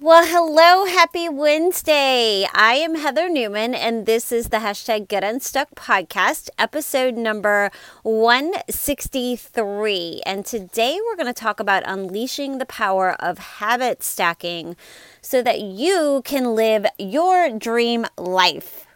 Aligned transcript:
Well, 0.00 0.24
hello, 0.24 0.84
happy 0.84 1.28
Wednesday. 1.28 2.46
I 2.54 2.74
am 2.74 2.94
Heather 2.94 3.28
Newman, 3.28 3.74
and 3.74 4.06
this 4.06 4.30
is 4.30 4.50
the 4.50 4.58
hashtag 4.58 5.08
Get 5.08 5.24
Unstuck 5.24 5.70
podcast, 5.74 6.50
episode 6.56 7.16
number 7.16 7.72
163. 8.04 10.20
And 10.24 10.46
today 10.46 11.00
we're 11.04 11.16
going 11.16 11.26
to 11.26 11.32
talk 11.32 11.58
about 11.58 11.82
unleashing 11.84 12.58
the 12.58 12.66
power 12.66 13.16
of 13.18 13.38
habit 13.38 14.04
stacking 14.04 14.76
so 15.20 15.42
that 15.42 15.62
you 15.62 16.22
can 16.24 16.54
live 16.54 16.86
your 16.96 17.50
dream 17.58 18.06
life. 18.16 18.86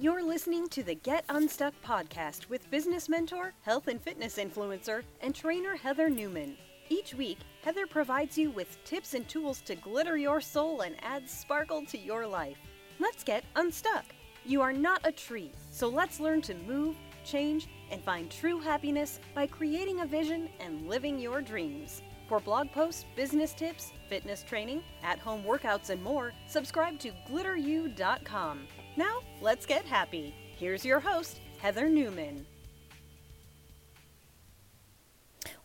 You're 0.00 0.24
listening 0.24 0.68
to 0.70 0.82
the 0.82 0.96
Get 0.96 1.24
Unstuck 1.28 1.74
podcast 1.86 2.48
with 2.48 2.68
business 2.72 3.08
mentor, 3.08 3.54
health 3.62 3.86
and 3.86 4.00
fitness 4.00 4.36
influencer, 4.36 5.04
and 5.20 5.32
trainer 5.32 5.76
Heather 5.76 6.10
Newman. 6.10 6.56
Each 6.90 7.14
week, 7.14 7.38
Heather 7.62 7.86
provides 7.86 8.36
you 8.36 8.50
with 8.50 8.82
tips 8.84 9.14
and 9.14 9.26
tools 9.26 9.62
to 9.62 9.74
glitter 9.74 10.18
your 10.18 10.40
soul 10.40 10.82
and 10.82 10.96
add 11.02 11.28
sparkle 11.28 11.84
to 11.86 11.98
your 11.98 12.26
life. 12.26 12.58
Let's 12.98 13.24
get 13.24 13.44
unstuck. 13.56 14.04
You 14.44 14.60
are 14.60 14.72
not 14.72 15.00
a 15.04 15.12
tree, 15.12 15.50
so 15.70 15.88
let's 15.88 16.20
learn 16.20 16.42
to 16.42 16.54
move, 16.54 16.96
change, 17.24 17.68
and 17.90 18.04
find 18.04 18.30
true 18.30 18.60
happiness 18.60 19.18
by 19.34 19.46
creating 19.46 20.00
a 20.00 20.06
vision 20.06 20.50
and 20.60 20.86
living 20.86 21.18
your 21.18 21.40
dreams. 21.40 22.02
For 22.28 22.38
blog 22.38 22.70
posts, 22.70 23.06
business 23.16 23.54
tips, 23.54 23.92
fitness 24.10 24.42
training, 24.42 24.82
at 25.02 25.18
home 25.18 25.42
workouts, 25.42 25.88
and 25.88 26.02
more, 26.02 26.32
subscribe 26.46 26.98
to 27.00 27.12
glitteru.com. 27.30 28.66
Now, 28.96 29.20
let's 29.40 29.64
get 29.64 29.86
happy. 29.86 30.34
Here's 30.56 30.84
your 30.84 31.00
host, 31.00 31.40
Heather 31.58 31.88
Newman. 31.88 32.46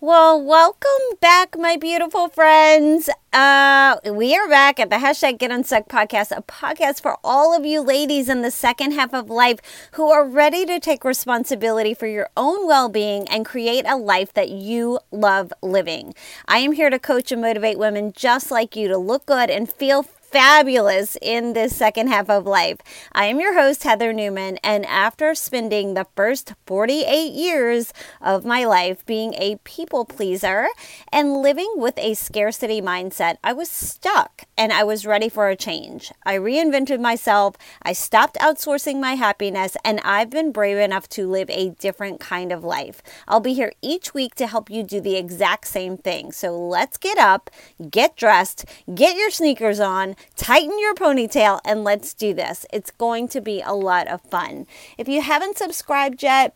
Well, 0.02 0.42
welcome 0.42 1.18
back, 1.20 1.58
my 1.60 1.76
beautiful 1.76 2.30
friends. 2.30 3.10
Uh, 3.34 3.98
we 4.10 4.34
are 4.34 4.48
back 4.48 4.80
at 4.80 4.90
the 4.90 4.96
hashtag 4.96 5.40
Get 5.40 5.52
Unstuck 5.52 5.90
podcast, 5.90 6.32
a 6.32 6.42
podcast 6.42 7.02
for 7.02 7.18
all 7.22 7.54
of 7.54 7.66
you 7.66 7.82
ladies 7.82 8.30
in 8.30 8.42
the 8.42 8.50
second 8.50 8.94
half 8.94 9.14
of 9.14 9.30
life 9.30 9.60
who 9.92 10.10
are 10.10 10.26
ready 10.26 10.66
to 10.66 10.80
take 10.80 11.04
responsibility 11.04 11.94
for 11.94 12.08
your 12.08 12.30
own 12.38 12.66
well 12.66 12.88
being 12.88 13.28
and 13.28 13.46
create 13.46 13.84
a 13.86 13.98
life 13.98 14.34
that 14.36 14.48
you 14.48 15.00
love 15.12 15.52
living. 15.62 16.14
I 16.48 16.60
am 16.60 16.72
here 16.72 16.90
to 16.90 16.98
coach 16.98 17.34
and 17.34 17.42
motivate 17.42 17.78
women 17.78 18.14
just 18.14 18.52
like 18.52 18.78
you 18.78 18.88
to 18.88 18.98
look 18.98 19.26
good 19.26 19.50
and 19.50 19.70
feel 19.70 20.04
fabulous 20.32 21.18
in 21.22 21.54
this 21.54 21.76
second 21.76 22.08
half 22.08 22.30
of 22.30 22.46
life. 22.46 22.78
I 23.12 23.26
am 23.26 23.40
your 23.40 23.56
host, 23.56 23.84
Heather 23.84 24.14
Newman, 24.14 24.60
and 24.64 24.86
after 24.86 25.34
spending 25.34 25.94
the 25.94 26.06
first 26.16 26.54
48 26.68 27.32
years 27.34 27.94
of 28.22 28.46
my 28.46 28.64
life 28.64 29.04
being 29.08 29.34
a 29.36 29.60
people 29.64 30.06
pleaser 30.06 30.68
and 31.12 31.38
living 31.38 31.74
with 31.78 31.98
a 31.98 32.14
scarcity 32.14 32.80
mindset, 32.80 33.38
I 33.44 33.54
was 33.54 33.72
stuck 33.72 34.44
and 34.56 34.72
I 34.72 34.84
was 34.84 35.06
ready 35.06 35.30
for 35.30 35.50
a 35.50 35.56
change. 35.56 36.12
I 36.24 36.38
reinvented 36.38 37.00
myself, 37.00 37.56
I 37.82 37.94
stopped 37.94 38.36
outsourcing 38.36 39.00
my 39.00 39.14
happiness, 39.14 39.76
and 39.84 40.00
I've 40.02 40.30
been 40.30 40.52
brave 40.52 40.78
enough 40.78 41.10
to 41.10 41.28
live 41.28 41.50
a 41.50 41.72
different 41.72 42.20
kind 42.20 42.52
of 42.52 42.64
life. 42.64 43.02
I'll 43.28 43.40
be 43.40 43.54
here 43.54 43.72
each 43.82 44.14
week 44.14 44.36
to 44.36 44.48
help 44.48 44.70
you 44.70 44.84
do 44.84 45.02
the 45.02 45.16
exact 45.16 45.68
same 45.68 45.98
thing. 45.98 46.32
So 46.32 46.56
let's 46.56 46.98
get 46.98 47.18
up, 47.18 47.50
get 47.90 48.16
dressed, 48.16 48.66
get 48.94 49.18
your 49.18 49.32
sneakers 49.32 49.80
on 49.80 50.16
tighten 50.36 50.78
your 50.80 50.94
ponytail 50.94 51.60
and 51.64 51.84
let's 51.84 52.14
do 52.14 52.34
this. 52.34 52.66
It's 52.72 52.92
going 52.92 53.28
to 53.30 53.42
be 53.42 53.62
a 53.62 53.74
lot 53.74 54.08
of 54.08 54.22
fun. 54.22 54.68
If 54.98 55.08
you 55.08 55.22
haven't 55.22 55.58
subscribed 55.58 56.24
yet, 56.24 56.56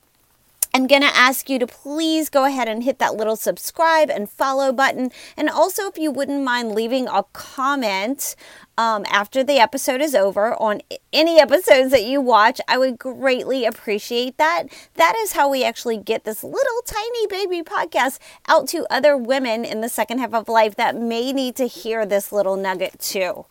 I'm 0.75 0.87
going 0.87 1.03
to 1.03 1.15
ask 1.15 1.51
you 1.51 1.59
to 1.59 1.67
please 1.67 2.29
go 2.29 2.45
ahead 2.45 2.67
and 2.67 2.83
hit 2.83 2.97
that 2.97 3.13
little 3.13 3.35
subscribe 3.35 4.09
and 4.09 4.27
follow 4.27 4.71
button. 4.71 5.11
And 5.37 5.47
also, 5.47 5.87
if 5.87 5.99
you 5.99 6.09
wouldn't 6.09 6.43
mind 6.43 6.73
leaving 6.73 7.07
a 7.07 7.25
comment 7.31 8.35
um, 8.75 9.05
after 9.07 9.43
the 9.43 9.59
episode 9.59 10.01
is 10.01 10.15
over 10.15 10.55
on 10.55 10.81
any 11.11 11.39
episodes 11.39 11.91
that 11.91 12.05
you 12.05 12.21
watch, 12.21 12.59
I 12.67 12.79
would 12.79 12.97
greatly 12.97 13.65
appreciate 13.65 14.37
that. 14.37 14.63
That 14.95 15.15
is 15.17 15.33
how 15.33 15.47
we 15.47 15.63
actually 15.63 15.97
get 15.97 16.23
this 16.23 16.43
little 16.43 16.81
tiny 16.87 17.27
baby 17.27 17.61
podcast 17.61 18.17
out 18.47 18.67
to 18.69 18.87
other 18.89 19.15
women 19.15 19.65
in 19.65 19.81
the 19.81 19.89
second 19.89 20.17
half 20.17 20.33
of 20.33 20.49
life 20.49 20.75
that 20.77 20.95
may 20.95 21.31
need 21.31 21.55
to 21.57 21.67
hear 21.67 22.03
this 22.03 22.31
little 22.31 22.55
nugget 22.55 22.99
too. 22.99 23.45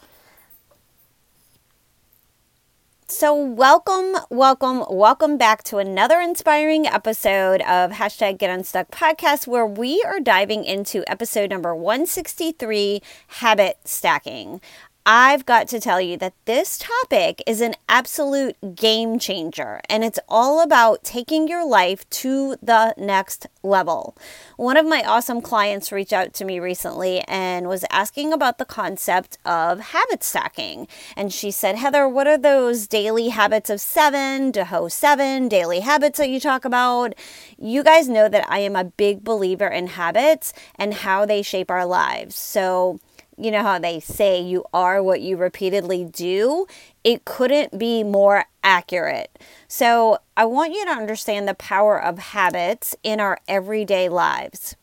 So, 3.12 3.34
welcome, 3.34 4.16
welcome, 4.30 4.84
welcome 4.88 5.36
back 5.36 5.62
to 5.64 5.76
another 5.76 6.18
inspiring 6.18 6.86
episode 6.86 7.60
of 7.60 7.90
Hashtag 7.90 8.38
Get 8.38 8.48
Unstuck 8.48 8.90
podcast, 8.90 9.46
where 9.46 9.66
we 9.66 10.02
are 10.06 10.18
diving 10.18 10.64
into 10.64 11.04
episode 11.06 11.50
number 11.50 11.76
163 11.76 13.02
habit 13.26 13.76
stacking. 13.84 14.62
I've 15.04 15.44
got 15.46 15.66
to 15.68 15.80
tell 15.80 16.00
you 16.00 16.16
that 16.18 16.34
this 16.44 16.78
topic 16.78 17.42
is 17.44 17.60
an 17.60 17.74
absolute 17.88 18.76
game 18.76 19.18
changer 19.18 19.80
and 19.88 20.04
it's 20.04 20.20
all 20.28 20.62
about 20.62 21.02
taking 21.02 21.48
your 21.48 21.66
life 21.66 22.08
to 22.10 22.56
the 22.62 22.94
next 22.96 23.48
level. 23.64 24.16
One 24.56 24.76
of 24.76 24.86
my 24.86 25.02
awesome 25.02 25.40
clients 25.42 25.90
reached 25.90 26.12
out 26.12 26.34
to 26.34 26.44
me 26.44 26.60
recently 26.60 27.20
and 27.22 27.66
was 27.66 27.84
asking 27.90 28.32
about 28.32 28.58
the 28.58 28.64
concept 28.64 29.38
of 29.44 29.80
habit 29.80 30.22
stacking. 30.22 30.86
And 31.16 31.32
she 31.32 31.50
said, 31.50 31.74
Heather, 31.74 32.08
what 32.08 32.28
are 32.28 32.38
those 32.38 32.86
daily 32.86 33.30
habits 33.30 33.70
of 33.70 33.80
seven, 33.80 34.52
DeHo 34.52 34.88
seven, 34.88 35.48
daily 35.48 35.80
habits 35.80 36.18
that 36.18 36.30
you 36.30 36.38
talk 36.38 36.64
about? 36.64 37.16
You 37.58 37.82
guys 37.82 38.08
know 38.08 38.28
that 38.28 38.48
I 38.48 38.60
am 38.60 38.76
a 38.76 38.84
big 38.84 39.24
believer 39.24 39.66
in 39.66 39.88
habits 39.88 40.52
and 40.76 40.94
how 40.94 41.26
they 41.26 41.42
shape 41.42 41.72
our 41.72 41.86
lives. 41.86 42.36
So, 42.36 43.00
you 43.36 43.50
know 43.50 43.62
how 43.62 43.78
they 43.78 44.00
say 44.00 44.40
you 44.40 44.64
are 44.72 45.02
what 45.02 45.20
you 45.20 45.36
repeatedly 45.36 46.04
do? 46.04 46.66
It 47.04 47.24
couldn't 47.24 47.78
be 47.78 48.04
more 48.04 48.44
accurate. 48.62 49.38
So, 49.68 50.18
I 50.36 50.44
want 50.44 50.72
you 50.72 50.84
to 50.84 50.90
understand 50.90 51.46
the 51.48 51.54
power 51.54 52.00
of 52.00 52.18
habits 52.18 52.94
in 53.02 53.20
our 53.20 53.38
everyday 53.48 54.08
lives. 54.08 54.76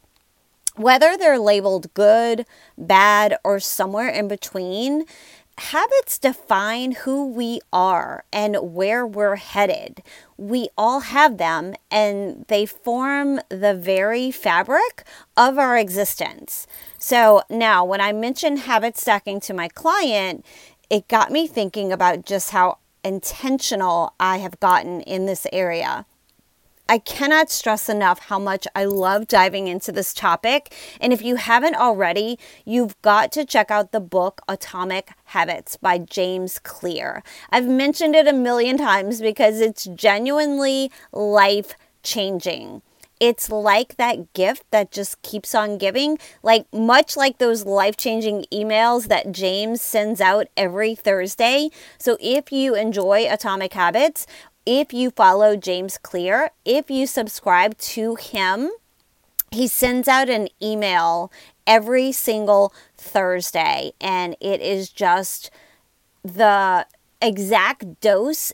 Whether 0.75 1.17
they're 1.17 1.39
labeled 1.39 1.93
good, 1.93 2.45
bad, 2.77 3.38
or 3.43 3.59
somewhere 3.59 4.09
in 4.09 4.27
between, 4.27 5.05
habits 5.59 6.17
define 6.17 6.93
who 6.93 7.27
we 7.27 7.59
are 7.73 8.23
and 8.31 8.55
where 8.73 9.05
we're 9.05 9.35
headed. 9.35 10.01
We 10.38 10.69
all 10.77 11.01
have 11.01 11.38
them 11.38 11.75
and 11.91 12.45
they 12.47 12.65
form 12.65 13.41
the 13.49 13.73
very 13.73 14.31
fabric 14.31 15.03
of 15.35 15.57
our 15.57 15.77
existence. 15.77 16.65
So 16.99 17.41
now, 17.49 17.85
when 17.85 18.01
I 18.01 18.11
mentioned 18.11 18.59
habit 18.59 18.97
stacking 18.97 19.39
to 19.41 19.53
my 19.53 19.69
client, 19.69 20.45
it 20.89 21.07
got 21.07 21.31
me 21.31 21.47
thinking 21.47 21.93
about 21.93 22.25
just 22.25 22.51
how 22.51 22.79
intentional 23.05 24.13
I 24.19 24.37
have 24.37 24.59
gotten 24.59 24.99
in 25.01 25.25
this 25.25 25.47
area. 25.53 26.05
I 26.89 26.97
cannot 26.97 27.51
stress 27.51 27.88
enough 27.88 28.19
how 28.19 28.38
much 28.38 28.67
I 28.75 28.83
love 28.83 29.27
diving 29.27 29.67
into 29.67 29.91
this 29.93 30.13
topic. 30.13 30.73
And 30.99 31.13
if 31.13 31.21
you 31.21 31.38
haven't 31.38 31.75
already, 31.75 32.38
you've 32.65 32.99
got 33.01 33.31
to 33.33 33.45
check 33.45 33.71
out 33.71 33.91
the 33.91 33.99
book 34.01 34.41
Atomic 34.49 35.11
Habits 35.25 35.77
by 35.77 35.99
James 35.99 36.59
Clear. 36.59 37.23
I've 37.49 37.67
mentioned 37.67 38.15
it 38.15 38.27
a 38.27 38.33
million 38.33 38.77
times 38.77 39.21
because 39.21 39.61
it's 39.61 39.85
genuinely 39.85 40.91
life 41.13 41.75
changing 42.03 42.81
it's 43.19 43.50
like 43.50 43.97
that 43.97 44.34
gift 44.34 44.63
that 44.72 44.91
just 44.91 45.22
keeps 45.22 45.53
on 45.53 45.78
giving, 45.78 46.18
like 46.41 46.66
much 46.74 47.18
like 47.18 47.38
those 47.38 47.66
life 47.66 47.97
changing 47.97 48.46
emails 48.52 49.07
that 49.07 49.31
James 49.31 49.81
sends 49.81 50.22
out 50.22 50.47
every 50.56 50.96
Thursday. 50.96 51.69
So 51.97 52.18
if 52.19 52.52
you 52.52 52.75
enjoy 52.75 53.28
Atomic 53.30 53.74
Habits, 53.74 54.25
if 54.66 54.94
you 54.94 55.12
follow 55.12 55.56
James 55.56 55.97
Clear, 55.97 56.52
if 56.63 56.90
you 56.90 57.07
subscribe 57.07 57.78
to 57.80 58.16
him, 58.16 58.72
he 59.51 59.68
sends 59.68 60.07
out 60.07 60.30
an 60.30 60.47
email 60.62 61.31
every 61.66 62.12
single 62.12 62.74
Thursday, 62.95 63.92
and 64.00 64.36
it 64.39 64.62
is 64.62 64.89
just 64.89 65.50
the 66.24 66.86
exact 67.22 68.00
dose 68.01 68.54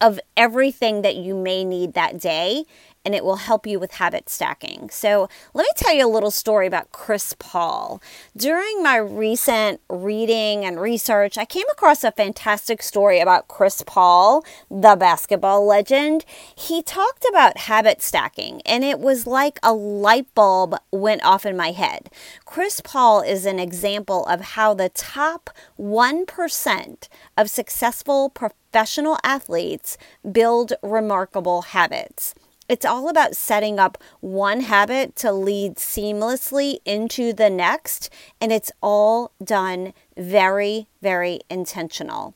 of 0.00 0.18
everything 0.36 1.02
that 1.02 1.16
you 1.16 1.34
may 1.34 1.62
need 1.62 1.92
that 1.92 2.18
day 2.18 2.64
and 3.04 3.14
it 3.14 3.24
will 3.24 3.36
help 3.36 3.66
you 3.66 3.78
with 3.78 3.92
habit 3.92 4.28
stacking. 4.28 4.90
So, 4.90 5.28
let 5.54 5.62
me 5.62 5.70
tell 5.76 5.94
you 5.94 6.06
a 6.06 6.08
little 6.08 6.30
story 6.30 6.66
about 6.66 6.92
Chris 6.92 7.34
Paul. 7.38 8.02
During 8.36 8.82
my 8.82 8.96
recent 8.96 9.80
reading 9.88 10.64
and 10.64 10.80
research, 10.80 11.38
I 11.38 11.44
came 11.44 11.66
across 11.72 12.04
a 12.04 12.12
fantastic 12.12 12.82
story 12.82 13.20
about 13.20 13.48
Chris 13.48 13.82
Paul, 13.86 14.44
the 14.70 14.96
basketball 14.96 15.66
legend. 15.66 16.24
He 16.54 16.82
talked 16.82 17.24
about 17.28 17.58
habit 17.58 18.02
stacking, 18.02 18.60
and 18.66 18.84
it 18.84 19.00
was 19.00 19.26
like 19.26 19.58
a 19.62 19.72
light 19.72 20.32
bulb 20.34 20.76
went 20.92 21.24
off 21.24 21.46
in 21.46 21.56
my 21.56 21.70
head. 21.72 22.10
Chris 22.44 22.80
Paul 22.80 23.22
is 23.22 23.46
an 23.46 23.58
example 23.58 24.26
of 24.26 24.40
how 24.40 24.74
the 24.74 24.88
top 24.88 25.50
1% 25.78 27.08
of 27.36 27.50
successful 27.50 28.28
professional 28.28 29.18
athletes 29.24 29.96
build 30.30 30.72
remarkable 30.82 31.62
habits. 31.62 32.34
It's 32.70 32.86
all 32.86 33.08
about 33.08 33.34
setting 33.34 33.80
up 33.80 33.98
one 34.20 34.60
habit 34.60 35.16
to 35.16 35.32
lead 35.32 35.74
seamlessly 35.74 36.78
into 36.84 37.32
the 37.32 37.50
next, 37.50 38.10
and 38.40 38.52
it's 38.52 38.70
all 38.80 39.32
done 39.42 39.92
very, 40.16 40.86
very 41.02 41.40
intentional. 41.50 42.32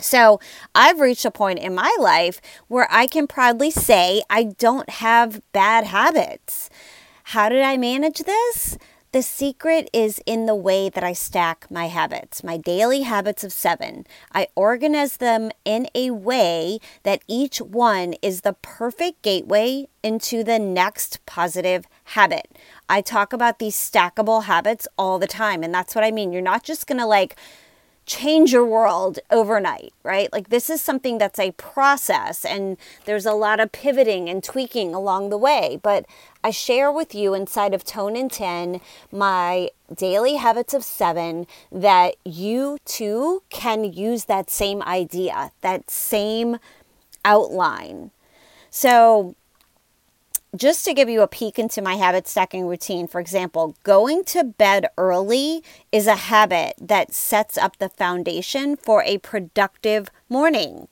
So, 0.00 0.40
I've 0.74 0.98
reached 0.98 1.24
a 1.24 1.30
point 1.30 1.60
in 1.60 1.72
my 1.72 1.94
life 2.00 2.40
where 2.66 2.88
I 2.90 3.06
can 3.06 3.28
proudly 3.28 3.70
say 3.70 4.24
I 4.28 4.42
don't 4.42 4.90
have 4.90 5.40
bad 5.52 5.84
habits. 5.84 6.68
How 7.22 7.48
did 7.48 7.62
I 7.62 7.76
manage 7.76 8.18
this? 8.18 8.76
The 9.10 9.22
secret 9.22 9.88
is 9.94 10.20
in 10.26 10.44
the 10.44 10.54
way 10.54 10.90
that 10.90 11.02
I 11.02 11.14
stack 11.14 11.70
my 11.70 11.86
habits, 11.86 12.44
my 12.44 12.58
daily 12.58 13.02
habits 13.02 13.42
of 13.42 13.54
seven. 13.54 14.06
I 14.34 14.48
organize 14.54 15.16
them 15.16 15.50
in 15.64 15.88
a 15.94 16.10
way 16.10 16.78
that 17.04 17.22
each 17.26 17.58
one 17.62 18.16
is 18.20 18.42
the 18.42 18.52
perfect 18.52 19.22
gateway 19.22 19.88
into 20.02 20.44
the 20.44 20.58
next 20.58 21.24
positive 21.24 21.86
habit. 22.04 22.54
I 22.86 23.00
talk 23.00 23.32
about 23.32 23.58
these 23.58 23.76
stackable 23.76 24.44
habits 24.44 24.86
all 24.98 25.18
the 25.18 25.26
time, 25.26 25.62
and 25.62 25.72
that's 25.72 25.94
what 25.94 26.04
I 26.04 26.10
mean. 26.10 26.30
You're 26.30 26.42
not 26.42 26.62
just 26.62 26.86
gonna 26.86 27.06
like, 27.06 27.34
change 28.08 28.52
your 28.52 28.64
world 28.64 29.18
overnight, 29.30 29.92
right? 30.02 30.32
Like 30.32 30.48
this 30.48 30.70
is 30.70 30.80
something 30.80 31.18
that's 31.18 31.38
a 31.38 31.52
process 31.52 32.44
and 32.44 32.78
there's 33.04 33.26
a 33.26 33.34
lot 33.34 33.60
of 33.60 33.70
pivoting 33.70 34.28
and 34.28 34.42
tweaking 34.42 34.94
along 34.94 35.28
the 35.28 35.36
way. 35.36 35.78
But 35.82 36.06
I 36.42 36.50
share 36.50 36.90
with 36.90 37.14
you 37.14 37.34
inside 37.34 37.74
of 37.74 37.84
Tone 37.84 38.16
and 38.16 38.32
10 38.32 38.80
my 39.12 39.70
daily 39.94 40.36
habits 40.36 40.72
of 40.72 40.82
seven 40.82 41.46
that 41.70 42.16
you 42.24 42.78
too 42.86 43.42
can 43.50 43.84
use 43.84 44.24
that 44.24 44.48
same 44.48 44.82
idea, 44.82 45.52
that 45.60 45.90
same 45.90 46.58
outline. 47.24 48.10
So 48.70 49.36
just 50.56 50.84
to 50.84 50.94
give 50.94 51.08
you 51.08 51.22
a 51.22 51.28
peek 51.28 51.58
into 51.58 51.82
my 51.82 51.94
habit 51.94 52.26
stacking 52.26 52.66
routine, 52.66 53.06
for 53.06 53.20
example, 53.20 53.76
going 53.82 54.24
to 54.24 54.44
bed 54.44 54.86
early 54.96 55.62
is 55.92 56.06
a 56.06 56.16
habit 56.16 56.74
that 56.80 57.12
sets 57.12 57.58
up 57.58 57.78
the 57.78 57.88
foundation 57.88 58.76
for 58.76 59.02
a 59.02 59.18
productive 59.18 60.08
morning. 60.28 60.88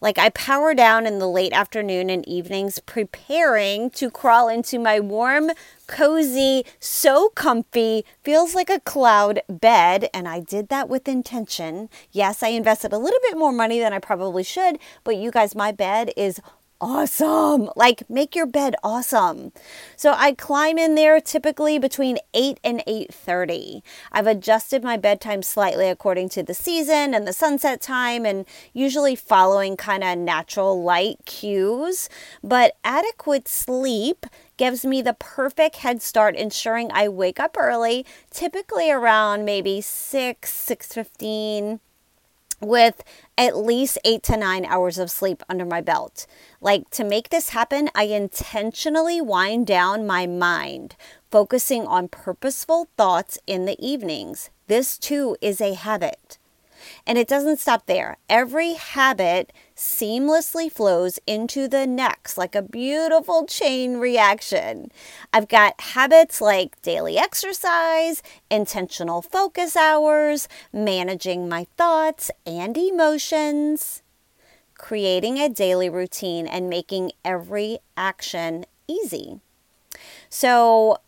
Like 0.00 0.18
I 0.18 0.28
power 0.30 0.74
down 0.74 1.06
in 1.06 1.18
the 1.18 1.28
late 1.28 1.52
afternoon 1.52 2.10
and 2.10 2.26
evenings, 2.28 2.78
preparing 2.80 3.90
to 3.90 4.10
crawl 4.10 4.48
into 4.48 4.78
my 4.78 5.00
warm, 5.00 5.50
cozy, 5.86 6.64
so 6.78 7.30
comfy, 7.30 8.04
feels 8.22 8.54
like 8.54 8.68
a 8.68 8.80
cloud 8.80 9.40
bed. 9.48 10.10
And 10.12 10.28
I 10.28 10.40
did 10.40 10.68
that 10.68 10.88
with 10.88 11.08
intention. 11.08 11.88
Yes, 12.12 12.42
I 12.42 12.48
invested 12.48 12.92
a 12.92 12.98
little 12.98 13.20
bit 13.22 13.38
more 13.38 13.52
money 13.52 13.78
than 13.78 13.92
I 13.92 13.98
probably 13.98 14.42
should, 14.42 14.78
but 15.02 15.16
you 15.16 15.30
guys, 15.30 15.54
my 15.54 15.72
bed 15.72 16.12
is 16.16 16.40
awesome. 16.80 17.70
Like 17.76 18.08
make 18.08 18.34
your 18.34 18.46
bed 18.46 18.74
awesome. 18.82 19.52
So 19.96 20.12
I 20.16 20.32
climb 20.32 20.78
in 20.78 20.94
there 20.94 21.20
typically 21.20 21.78
between 21.78 22.18
8 22.34 22.60
and 22.64 22.82
8:30. 22.86 23.82
I've 24.12 24.26
adjusted 24.26 24.82
my 24.84 24.96
bedtime 24.96 25.42
slightly 25.42 25.88
according 25.88 26.28
to 26.30 26.42
the 26.42 26.54
season 26.54 27.14
and 27.14 27.26
the 27.26 27.32
sunset 27.32 27.80
time 27.80 28.26
and 28.26 28.46
usually 28.72 29.16
following 29.16 29.76
kind 29.76 30.04
of 30.04 30.18
natural 30.18 30.82
light 30.82 31.18
cues, 31.24 32.08
but 32.42 32.76
adequate 32.84 33.48
sleep 33.48 34.26
gives 34.56 34.84
me 34.84 35.02
the 35.02 35.14
perfect 35.14 35.76
head 35.76 36.02
start 36.02 36.34
ensuring 36.36 36.90
I 36.92 37.08
wake 37.08 37.38
up 37.40 37.56
early, 37.58 38.06
typically 38.30 38.90
around 38.90 39.44
maybe 39.44 39.80
6 39.80 40.52
6:15 40.52 41.80
with 42.60 43.02
at 43.36 43.56
least 43.56 43.98
eight 44.04 44.22
to 44.24 44.36
nine 44.36 44.64
hours 44.64 44.98
of 44.98 45.10
sleep 45.10 45.42
under 45.48 45.64
my 45.64 45.80
belt. 45.80 46.26
Like 46.60 46.90
to 46.90 47.04
make 47.04 47.28
this 47.28 47.50
happen, 47.50 47.90
I 47.94 48.04
intentionally 48.04 49.20
wind 49.20 49.66
down 49.66 50.06
my 50.06 50.26
mind, 50.26 50.96
focusing 51.30 51.86
on 51.86 52.08
purposeful 52.08 52.88
thoughts 52.96 53.38
in 53.46 53.66
the 53.66 53.76
evenings. 53.78 54.50
This 54.66 54.98
too 54.98 55.36
is 55.40 55.60
a 55.60 55.74
habit. 55.74 56.38
And 57.06 57.18
it 57.18 57.28
doesn't 57.28 57.60
stop 57.60 57.86
there. 57.86 58.16
Every 58.28 58.74
habit 58.74 59.52
seamlessly 59.76 60.72
flows 60.72 61.18
into 61.26 61.68
the 61.68 61.86
next 61.86 62.38
like 62.38 62.54
a 62.54 62.62
beautiful 62.62 63.44
chain 63.44 63.98
reaction. 63.98 64.90
I've 65.32 65.48
got 65.48 65.80
habits 65.80 66.40
like 66.40 66.80
daily 66.82 67.18
exercise, 67.18 68.22
intentional 68.50 69.20
focus 69.20 69.76
hours, 69.76 70.48
managing 70.72 71.48
my 71.48 71.66
thoughts 71.76 72.30
and 72.46 72.76
emotions, 72.76 74.02
creating 74.78 75.38
a 75.38 75.48
daily 75.48 75.90
routine, 75.90 76.46
and 76.46 76.70
making 76.70 77.12
every 77.24 77.78
action 77.96 78.64
easy. 78.88 79.40
So, 80.30 80.98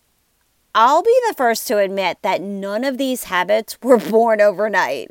I'll 0.75 1.03
be 1.03 1.19
the 1.27 1.35
first 1.35 1.67
to 1.69 1.79
admit 1.79 2.19
that 2.23 2.41
none 2.41 2.85
of 2.85 2.99
these 2.99 3.25
habits 3.25 3.79
were 3.83 3.99
born 4.11 4.41
overnight. 4.41 5.11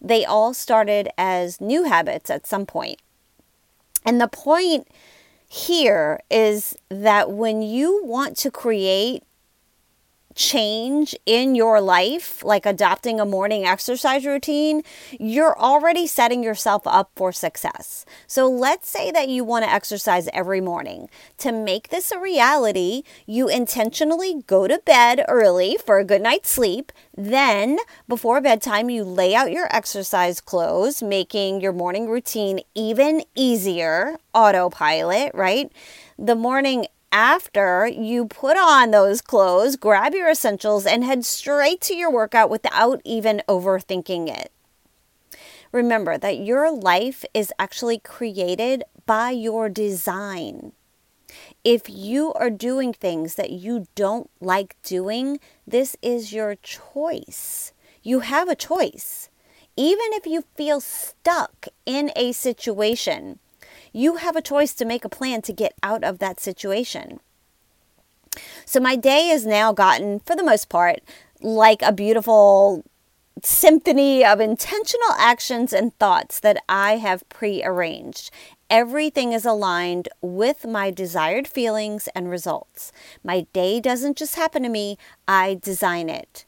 They 0.00 0.24
all 0.24 0.54
started 0.54 1.08
as 1.18 1.60
new 1.60 1.84
habits 1.84 2.30
at 2.30 2.46
some 2.46 2.66
point. 2.66 3.00
And 4.04 4.20
the 4.20 4.28
point 4.28 4.88
here 5.48 6.20
is 6.30 6.76
that 6.88 7.30
when 7.30 7.62
you 7.62 8.04
want 8.04 8.36
to 8.38 8.50
create 8.50 9.24
change 10.38 11.16
in 11.26 11.56
your 11.56 11.80
life, 11.80 12.44
like 12.44 12.64
adopting 12.64 13.18
a 13.18 13.26
morning 13.26 13.66
exercise 13.66 14.24
routine, 14.24 14.82
you're 15.18 15.58
already 15.58 16.06
setting 16.06 16.44
yourself 16.44 16.82
up 16.86 17.10
for 17.16 17.32
success. 17.32 18.06
So 18.28 18.48
let's 18.48 18.88
say 18.88 19.10
that 19.10 19.28
you 19.28 19.42
want 19.42 19.64
to 19.64 19.72
exercise 19.72 20.28
every 20.32 20.60
morning. 20.60 21.10
To 21.38 21.50
make 21.50 21.88
this 21.88 22.12
a 22.12 22.20
reality, 22.20 23.02
you 23.26 23.48
intentionally 23.48 24.44
go 24.46 24.68
to 24.68 24.80
bed 24.86 25.24
early 25.28 25.76
for 25.84 25.98
a 25.98 26.04
good 26.04 26.22
night's 26.22 26.50
sleep. 26.50 26.92
Then, 27.16 27.78
before 28.06 28.40
bedtime, 28.40 28.90
you 28.90 29.02
lay 29.02 29.34
out 29.34 29.50
your 29.50 29.66
exercise 29.74 30.40
clothes, 30.40 31.02
making 31.02 31.60
your 31.60 31.72
morning 31.72 32.08
routine 32.08 32.60
even 32.76 33.24
easier, 33.34 34.18
autopilot, 34.32 35.32
right? 35.34 35.72
The 36.16 36.36
morning 36.36 36.86
after 37.12 37.86
you 37.86 38.26
put 38.26 38.56
on 38.56 38.90
those 38.90 39.20
clothes, 39.20 39.76
grab 39.76 40.14
your 40.14 40.30
essentials, 40.30 40.86
and 40.86 41.04
head 41.04 41.24
straight 41.24 41.80
to 41.82 41.94
your 41.94 42.10
workout 42.10 42.50
without 42.50 43.00
even 43.04 43.42
overthinking 43.48 44.28
it. 44.28 44.52
Remember 45.72 46.16
that 46.16 46.38
your 46.38 46.70
life 46.70 47.24
is 47.34 47.52
actually 47.58 47.98
created 47.98 48.84
by 49.06 49.30
your 49.30 49.68
design. 49.68 50.72
If 51.64 51.88
you 51.88 52.32
are 52.34 52.50
doing 52.50 52.92
things 52.92 53.34
that 53.34 53.50
you 53.50 53.86
don't 53.94 54.30
like 54.40 54.76
doing, 54.82 55.40
this 55.66 55.96
is 56.00 56.32
your 56.32 56.54
choice. 56.56 57.72
You 58.02 58.20
have 58.20 58.48
a 58.48 58.56
choice. 58.56 59.28
Even 59.76 60.06
if 60.12 60.26
you 60.26 60.44
feel 60.56 60.80
stuck 60.80 61.68
in 61.84 62.10
a 62.16 62.32
situation, 62.32 63.38
you 63.92 64.16
have 64.16 64.36
a 64.36 64.42
choice 64.42 64.74
to 64.74 64.84
make 64.84 65.04
a 65.04 65.08
plan 65.08 65.42
to 65.42 65.52
get 65.52 65.74
out 65.82 66.04
of 66.04 66.18
that 66.18 66.40
situation. 66.40 67.20
So 68.64 68.80
my 68.80 68.96
day 68.96 69.28
has 69.28 69.46
now 69.46 69.72
gotten, 69.72 70.20
for 70.20 70.36
the 70.36 70.44
most 70.44 70.68
part, 70.68 71.00
like 71.40 71.82
a 71.82 71.92
beautiful 71.92 72.84
symphony 73.42 74.24
of 74.24 74.40
intentional 74.40 75.12
actions 75.18 75.72
and 75.72 75.96
thoughts 75.98 76.40
that 76.40 76.62
I 76.68 76.96
have 76.96 77.28
prearranged. 77.28 78.30
Everything 78.70 79.32
is 79.32 79.44
aligned 79.44 80.08
with 80.20 80.66
my 80.66 80.90
desired 80.90 81.48
feelings 81.48 82.08
and 82.14 82.28
results. 82.28 82.92
My 83.24 83.46
day 83.52 83.80
doesn't 83.80 84.16
just 84.16 84.34
happen 84.34 84.62
to 84.62 84.68
me, 84.68 84.98
I 85.26 85.58
design 85.62 86.08
it. 86.08 86.44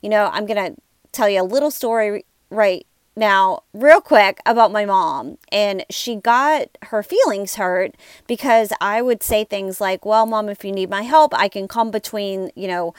You 0.00 0.08
know, 0.08 0.30
I'm 0.32 0.46
going 0.46 0.74
to 0.74 0.80
tell 1.12 1.28
you 1.28 1.42
a 1.42 1.44
little 1.44 1.70
story 1.70 2.24
right 2.50 2.86
now, 3.16 3.62
real 3.72 4.00
quick 4.00 4.40
about 4.44 4.72
my 4.72 4.84
mom, 4.84 5.38
and 5.52 5.84
she 5.88 6.16
got 6.16 6.76
her 6.82 7.02
feelings 7.02 7.54
hurt 7.54 7.94
because 8.26 8.72
I 8.80 9.02
would 9.02 9.22
say 9.22 9.44
things 9.44 9.80
like, 9.80 10.04
Well, 10.04 10.26
mom, 10.26 10.48
if 10.48 10.64
you 10.64 10.72
need 10.72 10.90
my 10.90 11.02
help, 11.02 11.32
I 11.34 11.48
can 11.48 11.68
come 11.68 11.90
between, 11.92 12.50
you 12.56 12.66
know, 12.66 12.92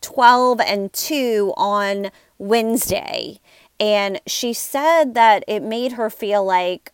12 0.00 0.60
and 0.60 0.92
2 0.92 1.52
on 1.56 2.10
Wednesday. 2.38 3.40
And 3.78 4.20
she 4.26 4.52
said 4.52 5.14
that 5.14 5.44
it 5.46 5.62
made 5.62 5.92
her 5.92 6.08
feel 6.08 6.44
like 6.44 6.92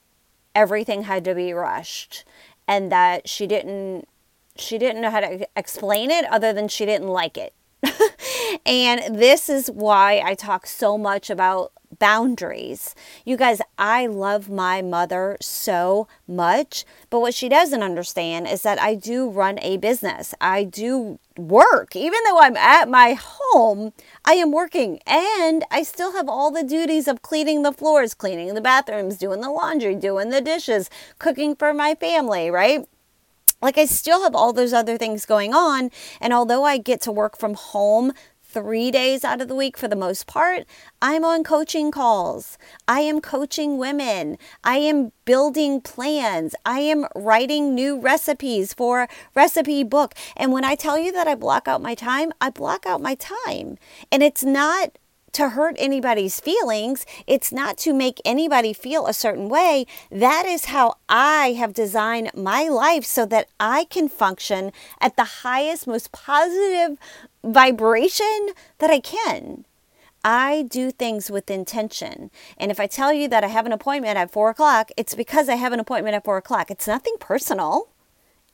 everything 0.54 1.04
had 1.04 1.24
to 1.24 1.34
be 1.34 1.52
rushed 1.52 2.24
and 2.66 2.90
that 2.90 3.28
she 3.28 3.46
didn't 3.46 4.08
she 4.56 4.78
didn't 4.78 5.00
know 5.00 5.10
how 5.10 5.20
to 5.20 5.48
explain 5.56 6.12
it 6.12 6.24
other 6.26 6.52
than 6.52 6.68
she 6.68 6.86
didn't 6.86 7.08
like 7.08 7.36
it. 7.36 7.52
and 8.66 9.18
this 9.18 9.48
is 9.48 9.68
why 9.68 10.22
I 10.24 10.34
talk 10.34 10.66
so 10.66 10.96
much 10.96 11.28
about 11.28 11.72
boundaries. 11.98 12.94
You 13.24 13.36
guys, 13.36 13.60
I 13.78 14.06
love 14.06 14.48
my 14.48 14.82
mother 14.82 15.36
so 15.40 16.06
much, 16.26 16.84
but 17.10 17.20
what 17.20 17.34
she 17.34 17.48
doesn't 17.48 17.82
understand 17.82 18.48
is 18.48 18.62
that 18.62 18.80
I 18.80 18.94
do 18.94 19.28
run 19.28 19.58
a 19.60 19.76
business. 19.76 20.34
I 20.40 20.64
do 20.64 21.18
work. 21.36 21.96
Even 21.96 22.20
though 22.24 22.38
I'm 22.40 22.56
at 22.56 22.88
my 22.88 23.16
home, 23.20 23.92
I 24.24 24.34
am 24.34 24.52
working 24.52 25.00
and 25.06 25.64
I 25.70 25.82
still 25.82 26.12
have 26.12 26.28
all 26.28 26.50
the 26.50 26.62
duties 26.62 27.08
of 27.08 27.22
cleaning 27.22 27.62
the 27.62 27.72
floors, 27.72 28.14
cleaning 28.14 28.54
the 28.54 28.60
bathrooms, 28.60 29.18
doing 29.18 29.40
the 29.40 29.50
laundry, 29.50 29.94
doing 29.94 30.30
the 30.30 30.40
dishes, 30.40 30.90
cooking 31.18 31.56
for 31.56 31.74
my 31.74 31.94
family, 31.94 32.50
right? 32.50 32.86
Like 33.64 33.78
I 33.78 33.86
still 33.86 34.22
have 34.22 34.34
all 34.34 34.52
those 34.52 34.74
other 34.74 34.98
things 34.98 35.24
going 35.24 35.54
on. 35.54 35.90
And 36.20 36.34
although 36.34 36.64
I 36.64 36.76
get 36.76 37.00
to 37.02 37.12
work 37.12 37.38
from 37.38 37.54
home 37.54 38.12
three 38.54 38.92
days 38.92 39.24
out 39.24 39.40
of 39.40 39.48
the 39.48 39.54
week 39.54 39.76
for 39.76 39.88
the 39.88 39.96
most 39.96 40.28
part, 40.28 40.64
I'm 41.02 41.24
on 41.24 41.42
coaching 41.42 41.90
calls. 41.90 42.56
I 42.86 43.00
am 43.00 43.20
coaching 43.20 43.78
women. 43.78 44.38
I 44.62 44.76
am 44.76 45.10
building 45.24 45.80
plans. 45.80 46.54
I 46.64 46.78
am 46.78 47.06
writing 47.16 47.74
new 47.74 47.98
recipes 47.98 48.72
for 48.72 49.08
recipe 49.34 49.82
book. 49.82 50.14
And 50.36 50.52
when 50.52 50.64
I 50.64 50.76
tell 50.76 50.96
you 50.96 51.10
that 51.10 51.26
I 51.26 51.34
block 51.34 51.66
out 51.66 51.82
my 51.82 51.96
time, 51.96 52.32
I 52.40 52.50
block 52.50 52.86
out 52.86 53.02
my 53.02 53.16
time. 53.16 53.76
And 54.12 54.22
it's 54.22 54.44
not 54.44 54.98
to 55.34 55.50
hurt 55.50 55.76
anybody's 55.78 56.40
feelings. 56.40 57.04
It's 57.26 57.52
not 57.52 57.76
to 57.78 57.92
make 57.92 58.20
anybody 58.24 58.72
feel 58.72 59.06
a 59.06 59.12
certain 59.12 59.48
way. 59.48 59.86
That 60.10 60.46
is 60.46 60.66
how 60.66 60.94
I 61.08 61.52
have 61.52 61.74
designed 61.74 62.30
my 62.34 62.68
life 62.68 63.04
so 63.04 63.26
that 63.26 63.48
I 63.60 63.84
can 63.84 64.08
function 64.08 64.72
at 65.00 65.16
the 65.16 65.24
highest, 65.42 65.86
most 65.86 66.12
positive 66.12 66.98
vibration 67.42 68.48
that 68.78 68.90
I 68.90 69.00
can. 69.00 69.64
I 70.24 70.62
do 70.62 70.90
things 70.90 71.30
with 71.30 71.50
intention. 71.50 72.30
And 72.56 72.70
if 72.70 72.80
I 72.80 72.86
tell 72.86 73.12
you 73.12 73.28
that 73.28 73.44
I 73.44 73.48
have 73.48 73.66
an 73.66 73.72
appointment 73.72 74.16
at 74.16 74.30
four 74.30 74.48
o'clock, 74.48 74.90
it's 74.96 75.14
because 75.14 75.50
I 75.50 75.56
have 75.56 75.74
an 75.74 75.80
appointment 75.80 76.16
at 76.16 76.24
four 76.24 76.38
o'clock. 76.38 76.70
It's 76.70 76.86
nothing 76.86 77.16
personal. 77.20 77.88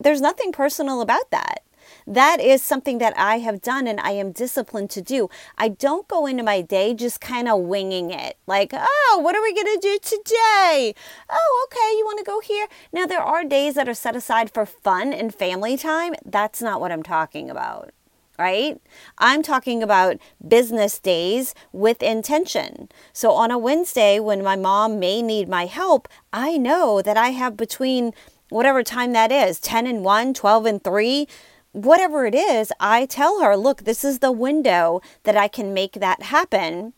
There's 0.00 0.20
nothing 0.20 0.50
personal 0.50 1.00
about 1.00 1.30
that. 1.30 1.62
That 2.06 2.40
is 2.40 2.62
something 2.62 2.98
that 2.98 3.16
I 3.16 3.38
have 3.38 3.62
done 3.62 3.86
and 3.86 4.00
I 4.00 4.12
am 4.12 4.32
disciplined 4.32 4.90
to 4.90 5.02
do. 5.02 5.28
I 5.58 5.68
don't 5.68 6.08
go 6.08 6.26
into 6.26 6.42
my 6.42 6.60
day 6.60 6.94
just 6.94 7.20
kind 7.20 7.48
of 7.48 7.60
winging 7.60 8.10
it. 8.10 8.36
Like, 8.46 8.70
oh, 8.72 9.20
what 9.22 9.36
are 9.36 9.42
we 9.42 9.54
going 9.54 9.66
to 9.66 9.80
do 9.80 9.98
today? 10.02 10.94
Oh, 11.30 11.66
okay, 11.66 11.98
you 11.98 12.04
want 12.04 12.18
to 12.18 12.24
go 12.24 12.40
here? 12.40 12.66
Now, 12.92 13.06
there 13.06 13.22
are 13.22 13.44
days 13.44 13.74
that 13.74 13.88
are 13.88 13.94
set 13.94 14.16
aside 14.16 14.52
for 14.52 14.66
fun 14.66 15.12
and 15.12 15.34
family 15.34 15.76
time. 15.76 16.14
That's 16.24 16.62
not 16.62 16.80
what 16.80 16.92
I'm 16.92 17.02
talking 17.02 17.50
about 17.50 17.92
right? 18.40 18.80
I'm 19.18 19.42
talking 19.42 19.82
about 19.82 20.16
business 20.48 20.98
days 20.98 21.54
with 21.72 22.02
intention. 22.02 22.88
So 23.12 23.32
on 23.32 23.50
a 23.50 23.58
Wednesday, 23.58 24.18
when 24.18 24.42
my 24.42 24.56
mom 24.56 24.98
may 24.98 25.20
need 25.20 25.46
my 25.46 25.66
help, 25.66 26.08
I 26.32 26.56
know 26.56 27.02
that 27.02 27.18
I 27.18 27.28
have 27.32 27.54
between 27.54 28.14
whatever 28.48 28.82
time 28.82 29.12
that 29.12 29.30
is 29.30 29.60
10 29.60 29.86
and 29.86 30.02
1, 30.02 30.32
12 30.34 30.66
and 30.66 30.82
3 30.82 31.28
whatever 31.72 32.26
it 32.26 32.34
is, 32.34 32.72
I 32.80 33.06
tell 33.06 33.40
her, 33.40 33.56
look, 33.56 33.84
this 33.84 34.04
is 34.04 34.18
the 34.18 34.32
window 34.32 35.00
that 35.24 35.36
I 35.36 35.48
can 35.48 35.74
make 35.74 35.94
that 35.94 36.22
happen. 36.22 36.92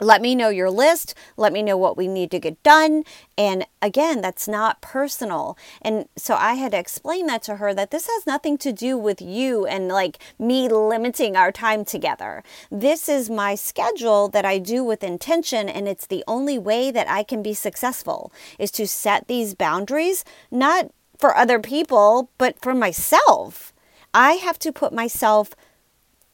Let 0.00 0.20
me 0.20 0.34
know 0.34 0.48
your 0.48 0.70
list. 0.70 1.14
Let 1.36 1.52
me 1.52 1.62
know 1.62 1.76
what 1.76 1.96
we 1.96 2.08
need 2.08 2.32
to 2.32 2.40
get 2.40 2.60
done. 2.64 3.04
And 3.38 3.64
again, 3.80 4.20
that's 4.20 4.48
not 4.48 4.80
personal. 4.80 5.56
And 5.80 6.08
so 6.16 6.34
I 6.34 6.54
had 6.54 6.72
to 6.72 6.78
explain 6.78 7.26
that 7.26 7.44
to 7.44 7.56
her 7.56 7.72
that 7.74 7.92
this 7.92 8.08
has 8.08 8.26
nothing 8.26 8.58
to 8.58 8.72
do 8.72 8.98
with 8.98 9.22
you 9.22 9.66
and 9.66 9.86
like 9.86 10.18
me 10.36 10.68
limiting 10.68 11.36
our 11.36 11.52
time 11.52 11.84
together. 11.84 12.42
This 12.72 13.08
is 13.08 13.30
my 13.30 13.54
schedule 13.54 14.28
that 14.30 14.44
I 14.44 14.58
do 14.58 14.82
with 14.82 15.04
intention. 15.04 15.68
And 15.68 15.86
it's 15.86 16.08
the 16.08 16.24
only 16.26 16.58
way 16.58 16.90
that 16.90 17.08
I 17.08 17.22
can 17.22 17.40
be 17.40 17.54
successful 17.54 18.32
is 18.58 18.72
to 18.72 18.88
set 18.88 19.28
these 19.28 19.54
boundaries, 19.54 20.24
not 20.50 20.90
for 21.18 21.36
other 21.36 21.60
people, 21.60 22.30
but 22.36 22.60
for 22.60 22.74
myself. 22.74 23.73
I 24.14 24.34
have 24.34 24.58
to 24.60 24.72
put 24.72 24.92
myself 24.92 25.50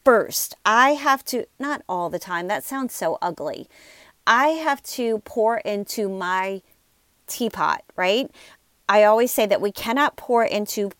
first. 0.05 0.55
I 0.63 0.91
have 0.91 1.25
to, 1.25 1.45
not 1.59 1.81
all 1.89 2.09
the 2.09 2.19
time, 2.19 2.47
that 2.47 2.63
sounds 2.63 2.93
so 2.93 3.17
ugly. 3.21 3.67
I 4.27 4.49
have 4.49 4.83
to 4.83 5.19
pour 5.19 5.57
into 5.57 6.07
my 6.07 6.61
teapot, 7.25 7.83
right? 7.95 8.29
I 8.87 9.03
always 9.03 9.31
say 9.31 9.47
that 9.47 9.61
we 9.61 9.71
cannot 9.71 10.15
pour 10.15 10.43
into 10.43 10.91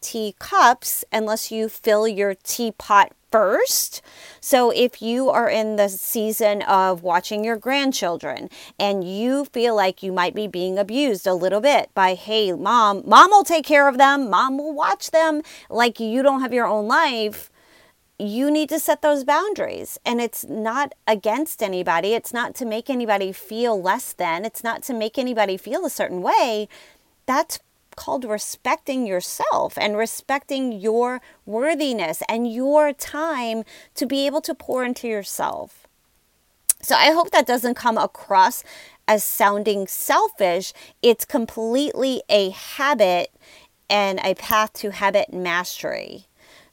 teacups 0.00 1.04
unless 1.12 1.52
you 1.52 1.68
fill 1.68 2.08
your 2.08 2.34
teapot 2.34 3.12
first. 3.36 4.00
So 4.40 4.70
if 4.70 5.02
you 5.02 5.28
are 5.28 5.50
in 5.50 5.76
the 5.76 5.90
season 5.90 6.62
of 6.62 7.02
watching 7.02 7.44
your 7.44 7.58
grandchildren 7.58 8.48
and 8.78 9.04
you 9.04 9.44
feel 9.44 9.76
like 9.76 10.02
you 10.02 10.10
might 10.10 10.34
be 10.34 10.46
being 10.46 10.78
abused 10.78 11.26
a 11.26 11.34
little 11.34 11.60
bit 11.60 11.90
by, 11.92 12.14
hey, 12.14 12.52
mom, 12.52 13.02
mom 13.04 13.28
will 13.30 13.44
take 13.44 13.66
care 13.66 13.88
of 13.88 13.98
them, 13.98 14.30
mom 14.30 14.56
will 14.56 14.72
watch 14.72 15.10
them, 15.10 15.42
like 15.68 16.00
you 16.00 16.22
don't 16.22 16.40
have 16.40 16.54
your 16.54 16.66
own 16.66 16.88
life. 16.88 17.50
You 18.18 18.50
need 18.50 18.70
to 18.70 18.80
set 18.80 19.02
those 19.02 19.22
boundaries. 19.22 19.98
And 20.06 20.18
it's 20.18 20.46
not 20.46 20.94
against 21.06 21.62
anybody. 21.62 22.14
It's 22.14 22.32
not 22.32 22.54
to 22.54 22.64
make 22.64 22.88
anybody 22.88 23.32
feel 23.32 23.78
less 23.78 24.14
than. 24.14 24.46
It's 24.46 24.64
not 24.64 24.82
to 24.84 24.94
make 24.94 25.18
anybody 25.18 25.58
feel 25.58 25.84
a 25.84 25.90
certain 25.90 26.22
way. 26.22 26.70
That's 27.26 27.58
called 27.96 28.24
respecting 28.24 29.06
yourself 29.06 29.76
and 29.76 29.96
respecting 29.96 30.72
your 30.72 31.20
worthiness 31.44 32.22
and 32.28 32.52
your 32.52 32.92
time 32.92 33.64
to 33.94 34.06
be 34.06 34.26
able 34.26 34.40
to 34.42 34.54
pour 34.54 34.84
into 34.84 35.08
yourself. 35.08 35.86
So 36.82 36.94
I 36.94 37.10
hope 37.10 37.30
that 37.30 37.46
doesn't 37.46 37.74
come 37.74 37.98
across 37.98 38.62
as 39.08 39.24
sounding 39.24 39.86
selfish. 39.86 40.72
It's 41.02 41.24
completely 41.24 42.22
a 42.28 42.50
habit 42.50 43.32
and 43.88 44.20
a 44.22 44.34
path 44.34 44.72
to 44.74 44.90
habit 44.90 45.32
mastery. 45.32 46.26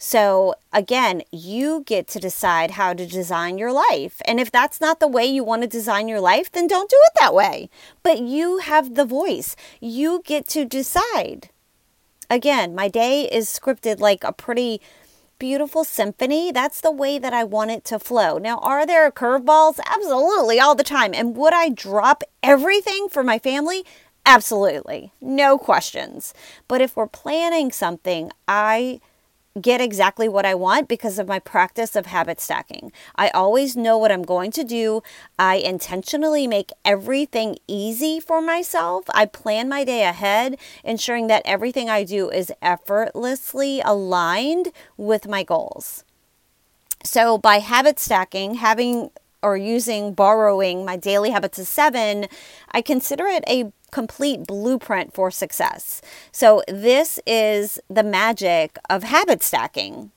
So, 0.05 0.55
again, 0.73 1.23
you 1.31 1.81
get 1.85 2.09
to 2.09 2.19
decide 2.19 2.71
how 2.71 2.93
to 2.93 3.07
design 3.07 3.57
your 3.57 3.71
life. 3.71 4.21
And 4.25 4.37
if 4.37 4.51
that's 4.51 4.81
not 4.81 4.99
the 4.99 5.07
way 5.07 5.23
you 5.23 5.45
want 5.45 5.61
to 5.61 5.67
design 5.67 6.09
your 6.09 6.19
life, 6.19 6.51
then 6.51 6.67
don't 6.67 6.89
do 6.89 6.99
it 7.05 7.13
that 7.21 7.33
way. 7.33 7.69
But 8.03 8.19
you 8.19 8.57
have 8.57 8.95
the 8.95 9.05
voice, 9.05 9.55
you 9.79 10.21
get 10.25 10.45
to 10.49 10.65
decide. 10.65 11.51
Again, 12.29 12.75
my 12.75 12.89
day 12.89 13.29
is 13.31 13.47
scripted 13.47 14.01
like 14.01 14.25
a 14.25 14.33
pretty 14.33 14.81
beautiful 15.39 15.85
symphony. 15.85 16.51
That's 16.51 16.81
the 16.81 16.91
way 16.91 17.17
that 17.17 17.33
I 17.33 17.45
want 17.45 17.71
it 17.71 17.85
to 17.85 17.97
flow. 17.97 18.37
Now, 18.37 18.57
are 18.57 18.85
there 18.85 19.09
curveballs? 19.09 19.79
Absolutely, 19.85 20.59
all 20.59 20.75
the 20.75 20.83
time. 20.83 21.13
And 21.13 21.37
would 21.37 21.53
I 21.53 21.69
drop 21.69 22.25
everything 22.43 23.07
for 23.07 23.23
my 23.23 23.39
family? 23.39 23.85
Absolutely, 24.25 25.13
no 25.21 25.57
questions. 25.57 26.33
But 26.67 26.81
if 26.81 26.97
we're 26.97 27.07
planning 27.07 27.71
something, 27.71 28.31
I 28.49 28.99
get 29.61 29.81
exactly 29.81 30.27
what 30.27 30.45
I 30.45 30.55
want 30.55 30.87
because 30.87 31.19
of 31.19 31.27
my 31.27 31.39
practice 31.39 31.95
of 31.95 32.07
habit 32.07 32.41
stacking. 32.41 32.91
I 33.15 33.29
always 33.29 33.75
know 33.75 33.97
what 33.97 34.11
I'm 34.11 34.23
going 34.23 34.51
to 34.51 34.63
do. 34.63 35.03
I 35.37 35.55
intentionally 35.55 36.47
make 36.47 36.71
everything 36.83 37.57
easy 37.67 38.19
for 38.19 38.41
myself. 38.41 39.05
I 39.13 39.25
plan 39.25 39.69
my 39.69 39.83
day 39.83 40.03
ahead, 40.03 40.57
ensuring 40.83 41.27
that 41.27 41.43
everything 41.45 41.89
I 41.89 42.03
do 42.03 42.31
is 42.31 42.51
effortlessly 42.61 43.81
aligned 43.81 44.69
with 44.97 45.27
my 45.27 45.43
goals. 45.43 46.03
So, 47.03 47.37
by 47.37 47.59
habit 47.59 47.99
stacking, 47.99 48.55
having 48.55 49.11
or 49.43 49.57
using 49.57 50.13
borrowing 50.13 50.85
my 50.85 50.97
daily 50.97 51.29
habits 51.29 51.59
of 51.59 51.67
seven, 51.67 52.25
I 52.71 52.81
consider 52.81 53.25
it 53.27 53.43
a 53.47 53.71
complete 53.91 54.47
blueprint 54.47 55.13
for 55.13 55.29
success. 55.29 56.01
So, 56.31 56.63
this 56.67 57.19
is 57.27 57.79
the 57.89 58.03
magic 58.03 58.79
of 58.89 59.03
habit 59.03 59.43
stacking. 59.43 60.11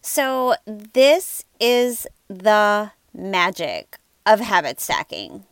So, 0.00 0.54
this 0.64 1.44
is 1.60 2.06
the 2.28 2.92
magic 3.12 3.98
of 4.28 4.40
habit 4.40 4.78
stacking. 4.80 5.44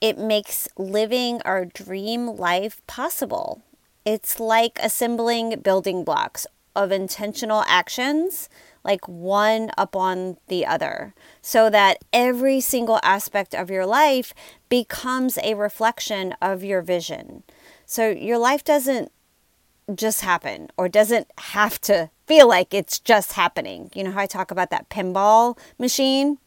It 0.00 0.18
makes 0.18 0.66
living 0.78 1.42
our 1.44 1.66
dream 1.66 2.26
life 2.26 2.80
possible. 2.86 3.62
It's 4.04 4.40
like 4.40 4.78
assembling 4.82 5.60
building 5.60 6.04
blocks 6.04 6.46
of 6.74 6.90
intentional 6.90 7.64
actions, 7.66 8.48
like 8.84 9.06
one 9.06 9.70
upon 9.76 10.38
the 10.46 10.64
other, 10.64 11.12
so 11.42 11.68
that 11.68 11.98
every 12.12 12.60
single 12.60 13.00
aspect 13.02 13.54
of 13.54 13.70
your 13.70 13.84
life 13.84 14.32
becomes 14.68 15.36
a 15.42 15.54
reflection 15.54 16.34
of 16.40 16.64
your 16.64 16.80
vision. 16.80 17.42
So 17.84 18.08
your 18.08 18.38
life 18.38 18.64
doesn't 18.64 19.12
just 19.94 20.22
happen 20.22 20.68
or 20.76 20.88
doesn't 20.88 21.30
have 21.38 21.80
to 21.82 22.10
feel 22.26 22.48
like 22.48 22.72
it's 22.72 22.98
just 23.00 23.32
happening. 23.32 23.90
You 23.94 24.04
know 24.04 24.12
how 24.12 24.20
I 24.20 24.26
talk 24.26 24.50
about 24.50 24.70
that 24.70 24.88
pinball 24.88 25.58
machine? 25.78 26.38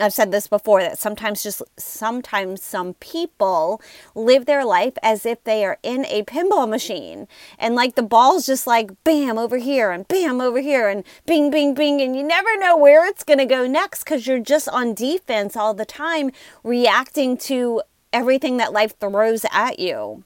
I've 0.00 0.12
said 0.12 0.32
this 0.32 0.46
before 0.46 0.80
that 0.80 0.98
sometimes 0.98 1.42
just 1.42 1.62
sometimes 1.76 2.62
some 2.62 2.94
people 2.94 3.80
live 4.14 4.46
their 4.46 4.64
life 4.64 4.94
as 5.02 5.26
if 5.26 5.42
they 5.44 5.64
are 5.64 5.78
in 5.82 6.04
a 6.06 6.22
pinball 6.22 6.68
machine 6.68 7.28
and 7.58 7.74
like 7.74 7.94
the 7.94 8.02
ball's 8.02 8.46
just 8.46 8.66
like 8.66 8.90
bam 9.04 9.38
over 9.38 9.58
here 9.58 9.90
and 9.90 10.06
bam 10.08 10.40
over 10.40 10.60
here 10.60 10.88
and 10.88 11.04
bing 11.26 11.50
bing 11.50 11.74
bing 11.74 12.00
and 12.00 12.16
you 12.16 12.22
never 12.22 12.56
know 12.58 12.76
where 12.76 13.06
it's 13.06 13.24
going 13.24 13.38
to 13.38 13.46
go 13.46 13.66
next 13.66 14.04
cuz 14.04 14.26
you're 14.26 14.38
just 14.38 14.68
on 14.68 14.94
defense 14.94 15.56
all 15.56 15.74
the 15.74 15.84
time 15.84 16.30
reacting 16.62 17.36
to 17.36 17.82
everything 18.12 18.56
that 18.56 18.72
life 18.72 18.98
throws 18.98 19.44
at 19.52 19.78
you. 19.78 20.24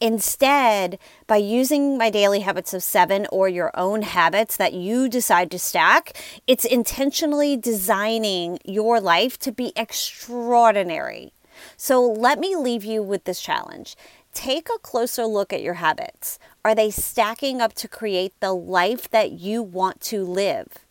Instead, 0.00 0.98
by 1.26 1.36
using 1.36 1.96
my 1.96 2.10
daily 2.10 2.40
habits 2.40 2.74
of 2.74 2.82
seven 2.82 3.26
or 3.30 3.48
your 3.48 3.70
own 3.74 4.02
habits 4.02 4.56
that 4.56 4.74
you 4.74 5.08
decide 5.08 5.50
to 5.50 5.58
stack, 5.58 6.12
it's 6.46 6.64
intentionally 6.64 7.56
designing 7.56 8.58
your 8.64 9.00
life 9.00 9.38
to 9.38 9.52
be 9.52 9.72
extraordinary. 9.76 11.32
So 11.76 12.02
let 12.02 12.38
me 12.38 12.56
leave 12.56 12.84
you 12.84 13.02
with 13.02 13.24
this 13.24 13.40
challenge. 13.40 13.96
Take 14.32 14.68
a 14.68 14.80
closer 14.80 15.26
look 15.26 15.52
at 15.52 15.62
your 15.62 15.74
habits. 15.74 16.38
Are 16.64 16.74
they 16.74 16.90
stacking 16.90 17.60
up 17.60 17.72
to 17.74 17.88
create 17.88 18.38
the 18.40 18.52
life 18.52 19.08
that 19.10 19.32
you 19.32 19.62
want 19.62 20.00
to 20.02 20.24
live? 20.24 20.83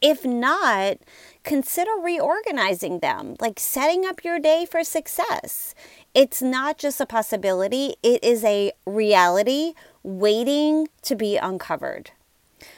If 0.00 0.24
not, 0.24 0.98
consider 1.44 1.90
reorganizing 2.02 3.00
them, 3.00 3.36
like 3.40 3.60
setting 3.60 4.06
up 4.06 4.24
your 4.24 4.38
day 4.38 4.66
for 4.70 4.82
success. 4.82 5.74
It's 6.14 6.40
not 6.40 6.78
just 6.78 7.00
a 7.00 7.06
possibility, 7.06 7.96
it 8.02 8.24
is 8.24 8.42
a 8.44 8.72
reality 8.86 9.74
waiting 10.02 10.88
to 11.02 11.14
be 11.14 11.36
uncovered. 11.36 12.12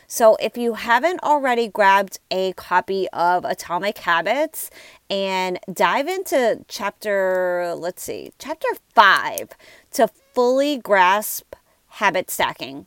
So, 0.07 0.37
if 0.37 0.57
you 0.57 0.75
haven't 0.75 1.23
already 1.23 1.69
grabbed 1.69 2.21
a 2.31 2.53
copy 2.53 3.09
of 3.11 3.45
Atomic 3.45 3.99
Habits 3.99 4.71
and 5.09 5.59
dive 5.73 6.07
into 6.07 6.65
chapter, 6.69 7.75
let's 7.77 8.03
see, 8.03 8.33
chapter 8.39 8.69
five 8.95 9.51
to 9.93 10.09
fully 10.35 10.77
grasp 10.77 11.55
habit 11.89 12.31
stacking, 12.31 12.87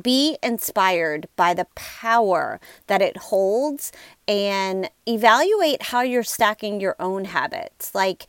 be 0.00 0.38
inspired 0.42 1.28
by 1.36 1.54
the 1.54 1.66
power 1.74 2.60
that 2.86 3.02
it 3.02 3.16
holds 3.16 3.92
and 4.28 4.90
evaluate 5.06 5.84
how 5.84 6.02
you're 6.02 6.22
stacking 6.22 6.80
your 6.80 6.96
own 7.00 7.24
habits. 7.26 7.94
Like, 7.94 8.26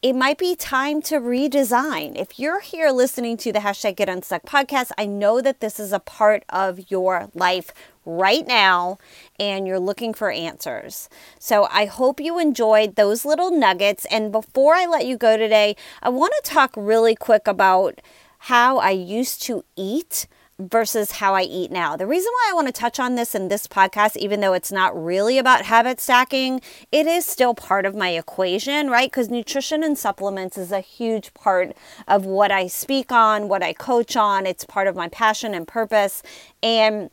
it 0.00 0.12
might 0.12 0.38
be 0.38 0.54
time 0.54 1.02
to 1.02 1.16
redesign. 1.16 2.16
If 2.16 2.38
you're 2.38 2.60
here 2.60 2.90
listening 2.90 3.36
to 3.38 3.52
the 3.52 3.58
hashtag 3.58 3.96
Get 3.96 4.08
Unstuck 4.08 4.42
podcast, 4.42 4.92
I 4.96 5.06
know 5.06 5.40
that 5.40 5.58
this 5.58 5.80
is 5.80 5.92
a 5.92 5.98
part 5.98 6.44
of 6.48 6.88
your 6.88 7.30
life 7.34 7.72
right 8.04 8.46
now 8.46 8.98
and 9.40 9.66
you're 9.66 9.80
looking 9.80 10.14
for 10.14 10.30
answers. 10.30 11.08
So 11.40 11.66
I 11.70 11.86
hope 11.86 12.20
you 12.20 12.38
enjoyed 12.38 12.94
those 12.94 13.24
little 13.24 13.50
nuggets. 13.50 14.04
And 14.08 14.30
before 14.30 14.74
I 14.74 14.86
let 14.86 15.04
you 15.04 15.16
go 15.16 15.36
today, 15.36 15.74
I 16.00 16.10
want 16.10 16.32
to 16.36 16.48
talk 16.48 16.74
really 16.76 17.16
quick 17.16 17.48
about 17.48 18.00
how 18.42 18.78
I 18.78 18.90
used 18.90 19.42
to 19.42 19.64
eat 19.74 20.28
versus 20.60 21.12
how 21.12 21.34
I 21.34 21.42
eat 21.42 21.70
now. 21.70 21.96
The 21.96 22.06
reason 22.06 22.32
why 22.32 22.48
I 22.50 22.54
want 22.54 22.66
to 22.66 22.72
touch 22.72 22.98
on 22.98 23.14
this 23.14 23.34
in 23.34 23.48
this 23.48 23.66
podcast, 23.68 24.16
even 24.16 24.40
though 24.40 24.54
it's 24.54 24.72
not 24.72 24.96
really 25.00 25.38
about 25.38 25.66
habit 25.66 26.00
stacking, 26.00 26.60
it 26.90 27.06
is 27.06 27.24
still 27.24 27.54
part 27.54 27.86
of 27.86 27.94
my 27.94 28.10
equation, 28.10 28.90
right? 28.90 29.10
Because 29.10 29.30
nutrition 29.30 29.84
and 29.84 29.96
supplements 29.96 30.58
is 30.58 30.72
a 30.72 30.80
huge 30.80 31.32
part 31.32 31.76
of 32.08 32.26
what 32.26 32.50
I 32.50 32.66
speak 32.66 33.12
on, 33.12 33.48
what 33.48 33.62
I 33.62 33.72
coach 33.72 34.16
on. 34.16 34.46
It's 34.46 34.64
part 34.64 34.88
of 34.88 34.96
my 34.96 35.08
passion 35.08 35.54
and 35.54 35.66
purpose. 35.66 36.22
And 36.60 37.10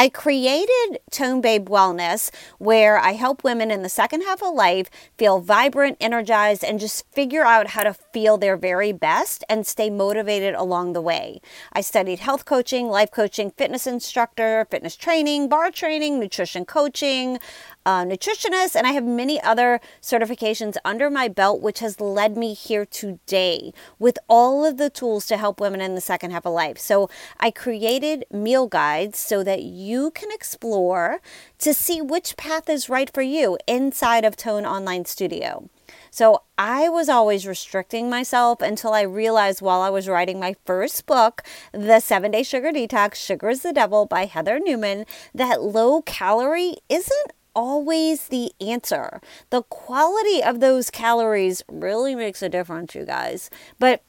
I 0.00 0.08
created 0.08 1.00
Tone 1.10 1.40
Babe 1.40 1.68
Wellness, 1.68 2.30
where 2.58 2.98
I 2.98 3.14
help 3.14 3.42
women 3.42 3.72
in 3.72 3.82
the 3.82 3.88
second 3.88 4.20
half 4.20 4.40
of 4.44 4.54
life 4.54 4.88
feel 5.16 5.40
vibrant, 5.40 5.96
energized, 6.00 6.62
and 6.62 6.78
just 6.78 7.04
figure 7.10 7.42
out 7.42 7.70
how 7.70 7.82
to 7.82 7.92
feel 7.92 8.38
their 8.38 8.56
very 8.56 8.92
best 8.92 9.42
and 9.48 9.66
stay 9.66 9.90
motivated 9.90 10.54
along 10.54 10.92
the 10.92 11.00
way. 11.00 11.40
I 11.72 11.80
studied 11.80 12.20
health 12.20 12.44
coaching, 12.44 12.86
life 12.86 13.10
coaching, 13.10 13.50
fitness 13.50 13.88
instructor, 13.88 14.68
fitness 14.70 14.94
training, 14.94 15.48
barre 15.48 15.72
training, 15.72 16.20
nutrition 16.20 16.64
coaching, 16.64 17.40
uh, 17.88 18.04
nutritionist, 18.04 18.76
and 18.76 18.86
I 18.86 18.92
have 18.92 19.04
many 19.04 19.40
other 19.40 19.80
certifications 20.02 20.76
under 20.84 21.08
my 21.08 21.26
belt, 21.26 21.62
which 21.62 21.78
has 21.78 22.02
led 22.02 22.36
me 22.36 22.52
here 22.52 22.84
today 22.84 23.72
with 23.98 24.18
all 24.28 24.66
of 24.66 24.76
the 24.76 24.90
tools 24.90 25.24
to 25.28 25.38
help 25.38 25.58
women 25.58 25.80
in 25.80 25.94
the 25.94 26.02
second 26.02 26.32
half 26.32 26.44
of 26.44 26.52
life. 26.52 26.76
So 26.76 27.08
I 27.40 27.50
created 27.50 28.26
meal 28.30 28.66
guides 28.66 29.18
so 29.18 29.42
that 29.42 29.62
you 29.62 30.10
can 30.10 30.30
explore 30.30 31.22
to 31.60 31.72
see 31.72 32.02
which 32.02 32.36
path 32.36 32.68
is 32.68 32.90
right 32.90 33.10
for 33.10 33.22
you 33.22 33.56
inside 33.66 34.26
of 34.26 34.36
Tone 34.36 34.66
Online 34.66 35.06
Studio. 35.06 35.70
So 36.10 36.42
I 36.58 36.90
was 36.90 37.08
always 37.08 37.46
restricting 37.46 38.10
myself 38.10 38.60
until 38.60 38.92
I 38.92 39.00
realized 39.00 39.62
while 39.62 39.80
I 39.80 39.88
was 39.88 40.08
writing 40.08 40.38
my 40.38 40.56
first 40.66 41.06
book, 41.06 41.42
The 41.72 42.00
Seven 42.00 42.32
Day 42.32 42.42
Sugar 42.42 42.70
Detox 42.70 43.14
Sugar 43.14 43.48
is 43.48 43.62
the 43.62 43.72
Devil 43.72 44.04
by 44.04 44.26
Heather 44.26 44.60
Newman, 44.60 45.06
that 45.34 45.62
low 45.62 46.02
calorie 46.02 46.76
isn't 46.90 47.32
always 47.58 48.28
the 48.28 48.52
answer. 48.60 49.20
The 49.50 49.62
quality 49.62 50.40
of 50.40 50.60
those 50.60 50.90
calories 50.90 51.64
really 51.68 52.14
makes 52.14 52.40
a 52.40 52.48
difference, 52.48 52.94
you 52.94 53.04
guys. 53.04 53.50
But 53.80 54.02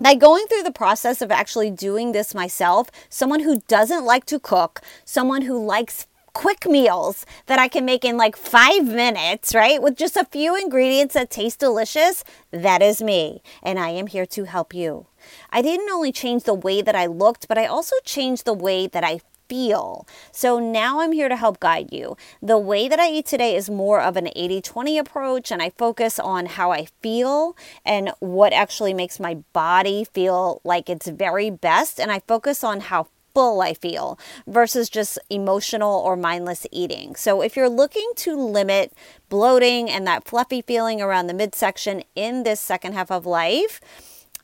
by 0.00 0.14
going 0.14 0.46
through 0.48 0.64
the 0.64 0.72
process 0.72 1.22
of 1.22 1.30
actually 1.30 1.70
doing 1.70 2.10
this 2.10 2.34
myself, 2.34 2.90
someone 3.08 3.40
who 3.40 3.62
doesn't 3.68 4.04
like 4.04 4.24
to 4.26 4.40
cook, 4.40 4.80
someone 5.04 5.42
who 5.42 5.64
likes 5.64 6.08
quick 6.32 6.66
meals 6.66 7.24
that 7.46 7.60
I 7.60 7.68
can 7.68 7.84
make 7.84 8.04
in 8.04 8.16
like 8.16 8.36
five 8.36 8.84
minutes, 8.84 9.54
right? 9.54 9.80
With 9.80 9.96
just 9.96 10.16
a 10.16 10.24
few 10.24 10.56
ingredients 10.56 11.14
that 11.14 11.30
taste 11.30 11.60
delicious, 11.60 12.24
that 12.50 12.82
is 12.82 13.00
me. 13.00 13.42
And 13.62 13.78
I 13.78 13.90
am 13.90 14.08
here 14.08 14.26
to 14.26 14.44
help 14.44 14.74
you. 14.74 15.06
I 15.50 15.62
didn't 15.62 15.90
only 15.90 16.10
change 16.10 16.42
the 16.42 16.54
way 16.54 16.82
that 16.82 16.96
I 16.96 17.06
looked, 17.06 17.46
but 17.46 17.58
I 17.58 17.66
also 17.66 17.94
changed 18.04 18.44
the 18.44 18.54
way 18.54 18.88
that 18.88 19.04
I 19.04 19.20
feel. 19.52 20.06
So 20.30 20.58
now 20.58 21.00
I'm 21.00 21.12
here 21.12 21.28
to 21.28 21.36
help 21.36 21.60
guide 21.60 21.92
you. 21.92 22.16
The 22.40 22.56
way 22.56 22.88
that 22.88 22.98
I 22.98 23.10
eat 23.10 23.26
today 23.26 23.54
is 23.54 23.68
more 23.68 24.00
of 24.00 24.16
an 24.16 24.30
80 24.34 24.62
20 24.62 24.96
approach, 24.96 25.52
and 25.52 25.60
I 25.60 25.68
focus 25.68 26.18
on 26.18 26.46
how 26.46 26.72
I 26.72 26.86
feel 27.02 27.54
and 27.84 28.12
what 28.20 28.54
actually 28.54 28.94
makes 28.94 29.20
my 29.20 29.34
body 29.52 30.04
feel 30.04 30.62
like 30.64 30.88
it's 30.88 31.08
very 31.08 31.50
best. 31.50 32.00
And 32.00 32.10
I 32.10 32.20
focus 32.20 32.64
on 32.64 32.80
how 32.80 33.08
full 33.34 33.60
I 33.60 33.74
feel 33.74 34.18
versus 34.46 34.88
just 34.88 35.18
emotional 35.28 36.00
or 36.00 36.16
mindless 36.16 36.66
eating. 36.70 37.14
So, 37.14 37.42
if 37.42 37.54
you're 37.54 37.68
looking 37.68 38.10
to 38.24 38.34
limit 38.34 38.94
bloating 39.28 39.90
and 39.90 40.06
that 40.06 40.24
fluffy 40.24 40.62
feeling 40.62 41.02
around 41.02 41.26
the 41.26 41.34
midsection 41.34 42.04
in 42.14 42.44
this 42.44 42.58
second 42.58 42.94
half 42.94 43.10
of 43.10 43.26
life, 43.26 43.82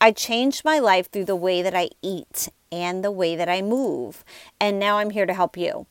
I 0.01 0.11
changed 0.11 0.63
my 0.63 0.79
life 0.79 1.11
through 1.11 1.25
the 1.25 1.35
way 1.35 1.61
that 1.61 1.75
I 1.75 1.89
eat 2.01 2.49
and 2.71 3.03
the 3.03 3.11
way 3.11 3.35
that 3.35 3.49
I 3.49 3.61
move. 3.61 4.23
And 4.59 4.79
now 4.79 4.97
I'm 4.97 5.09
here 5.09 5.25
to 5.25 5.33
help 5.33 5.57
you. 5.57 5.87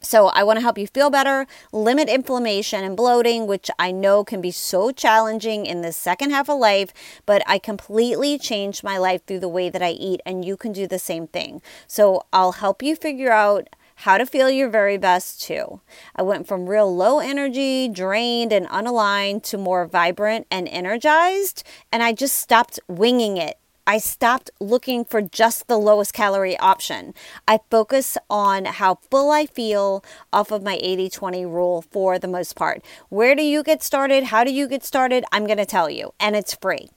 So, 0.00 0.28
I 0.28 0.44
want 0.44 0.58
to 0.58 0.60
help 0.60 0.78
you 0.78 0.86
feel 0.86 1.10
better, 1.10 1.44
limit 1.72 2.08
inflammation 2.08 2.84
and 2.84 2.96
bloating, 2.96 3.48
which 3.48 3.68
I 3.80 3.90
know 3.90 4.22
can 4.22 4.40
be 4.40 4.52
so 4.52 4.92
challenging 4.92 5.66
in 5.66 5.82
the 5.82 5.90
second 5.90 6.30
half 6.30 6.48
of 6.48 6.60
life, 6.60 6.92
but 7.26 7.42
I 7.48 7.58
completely 7.58 8.38
changed 8.38 8.84
my 8.84 8.96
life 8.96 9.26
through 9.26 9.40
the 9.40 9.48
way 9.48 9.68
that 9.68 9.82
I 9.82 9.90
eat, 9.90 10.20
and 10.24 10.44
you 10.44 10.56
can 10.56 10.72
do 10.72 10.86
the 10.86 11.00
same 11.00 11.26
thing. 11.26 11.60
So, 11.88 12.22
I'll 12.32 12.52
help 12.52 12.80
you 12.80 12.94
figure 12.94 13.32
out 13.32 13.68
how 14.02 14.16
to 14.16 14.24
feel 14.24 14.48
your 14.48 14.68
very 14.68 14.96
best 14.96 15.42
too. 15.42 15.80
I 16.14 16.22
went 16.22 16.46
from 16.46 16.68
real 16.68 16.94
low 16.94 17.18
energy, 17.18 17.88
drained, 17.88 18.52
and 18.52 18.68
unaligned 18.68 19.42
to 19.44 19.58
more 19.58 19.86
vibrant 19.86 20.46
and 20.52 20.68
energized, 20.68 21.64
and 21.90 22.00
I 22.00 22.12
just 22.12 22.36
stopped 22.36 22.78
winging 22.86 23.38
it. 23.38 23.58
I 23.88 23.98
stopped 23.98 24.50
looking 24.60 25.04
for 25.04 25.20
just 25.20 25.66
the 25.66 25.78
lowest 25.78 26.12
calorie 26.12 26.58
option. 26.58 27.12
I 27.48 27.58
focus 27.70 28.16
on 28.30 28.66
how 28.66 29.00
full 29.10 29.32
I 29.32 29.46
feel 29.46 30.04
off 30.32 30.52
of 30.52 30.62
my 30.62 30.78
80 30.80 31.10
20 31.10 31.46
rule 31.46 31.82
for 31.82 32.20
the 32.20 32.28
most 32.28 32.54
part. 32.54 32.84
Where 33.08 33.34
do 33.34 33.42
you 33.42 33.64
get 33.64 33.82
started? 33.82 34.24
How 34.24 34.44
do 34.44 34.52
you 34.52 34.68
get 34.68 34.84
started? 34.84 35.24
I'm 35.32 35.46
going 35.46 35.58
to 35.58 35.66
tell 35.66 35.90
you, 35.90 36.12
and 36.20 36.36
it's 36.36 36.54
free. 36.54 36.88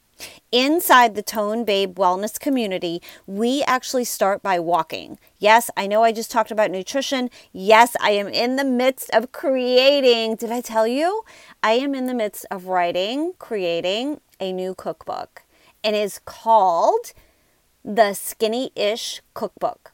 Inside 0.52 1.16
the 1.16 1.22
Tone 1.22 1.64
Babe 1.64 1.98
Wellness 1.98 2.40
community, 2.40 3.02
we 3.26 3.64
actually 3.64 4.06
start 4.06 4.42
by 4.42 4.60
walking. 4.60 5.20
Yes, 5.40 5.70
I 5.78 5.88
know 5.88 6.04
I 6.04 6.12
just 6.12 6.32
talked 6.32 6.52
about 6.52 6.72
nutrition. 6.72 7.30
Yes, 7.52 7.96
I 8.02 8.12
am 8.12 8.28
in 8.28 8.56
the 8.56 8.66
midst 8.66 9.10
of 9.12 9.32
creating. 9.32 10.36
Did 10.36 10.52
I 10.52 10.62
tell 10.62 10.88
you? 10.88 11.24
I 11.64 11.74
am 11.74 11.96
in 11.96 12.08
the 12.08 12.14
midst 12.14 12.46
of 12.52 12.66
writing, 12.66 13.34
creating 13.40 14.22
a 14.40 14.52
new 14.52 14.76
cookbook 14.76 15.44
and 15.84 15.96
is 15.96 16.20
called 16.26 17.14
the 17.84 18.14
Skinny 18.14 18.72
Ish 18.76 19.22
Cookbook. 19.34 19.92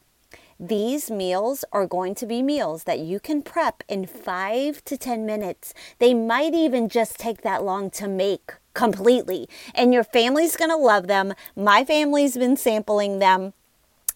These 0.60 1.10
meals 1.10 1.64
are 1.72 1.86
going 1.86 2.16
to 2.16 2.26
be 2.26 2.42
meals 2.42 2.84
that 2.84 2.98
you 2.98 3.20
can 3.20 3.42
prep 3.42 3.84
in 3.88 4.06
five 4.06 4.84
to 4.86 4.96
10 4.96 5.24
minutes. 5.24 5.72
They 5.98 6.14
might 6.14 6.52
even 6.52 6.88
just 6.88 7.16
take 7.16 7.42
that 7.42 7.62
long 7.62 7.90
to 7.90 8.08
make 8.08 8.54
completely. 8.78 9.48
And 9.74 9.92
your 9.92 10.04
family's 10.04 10.56
going 10.56 10.70
to 10.70 10.76
love 10.76 11.08
them. 11.08 11.34
My 11.56 11.84
family's 11.84 12.38
been 12.38 12.56
sampling 12.56 13.18
them. 13.18 13.52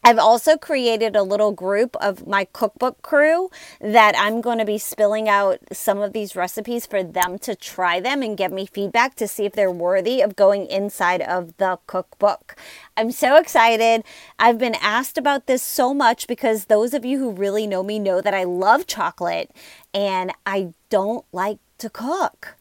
I've 0.04 0.18
also 0.18 0.56
created 0.56 1.14
a 1.14 1.22
little 1.22 1.50
group 1.50 1.96
of 1.96 2.26
my 2.26 2.44
cookbook 2.52 3.02
crew 3.02 3.50
that 3.80 4.14
I'm 4.16 4.40
going 4.40 4.58
to 4.58 4.64
be 4.64 4.78
spilling 4.78 5.28
out 5.28 5.58
some 5.72 6.00
of 6.00 6.12
these 6.12 6.36
recipes 6.36 6.86
for 6.86 7.02
them 7.02 7.38
to 7.40 7.56
try 7.56 7.98
them 7.98 8.22
and 8.22 8.36
give 8.36 8.52
me 8.52 8.66
feedback 8.66 9.16
to 9.16 9.28
see 9.28 9.46
if 9.46 9.52
they're 9.52 9.70
worthy 9.70 10.20
of 10.20 10.36
going 10.36 10.66
inside 10.66 11.22
of 11.22 11.56
the 11.56 11.78
cookbook. 11.88 12.56
I'm 12.96 13.10
so 13.10 13.36
excited. 13.36 14.04
I've 14.38 14.58
been 14.58 14.76
asked 14.80 15.18
about 15.18 15.46
this 15.46 15.62
so 15.62 15.92
much 15.92 16.28
because 16.28 16.64
those 16.66 16.94
of 16.94 17.04
you 17.04 17.18
who 17.18 17.32
really 17.32 17.66
know 17.66 17.82
me 17.82 17.98
know 17.98 18.20
that 18.20 18.34
I 18.34 18.44
love 18.44 18.86
chocolate 18.86 19.50
and 19.92 20.32
I 20.46 20.74
don't 20.88 21.24
like 21.32 21.58
to 21.78 21.90
cook. 21.90 22.56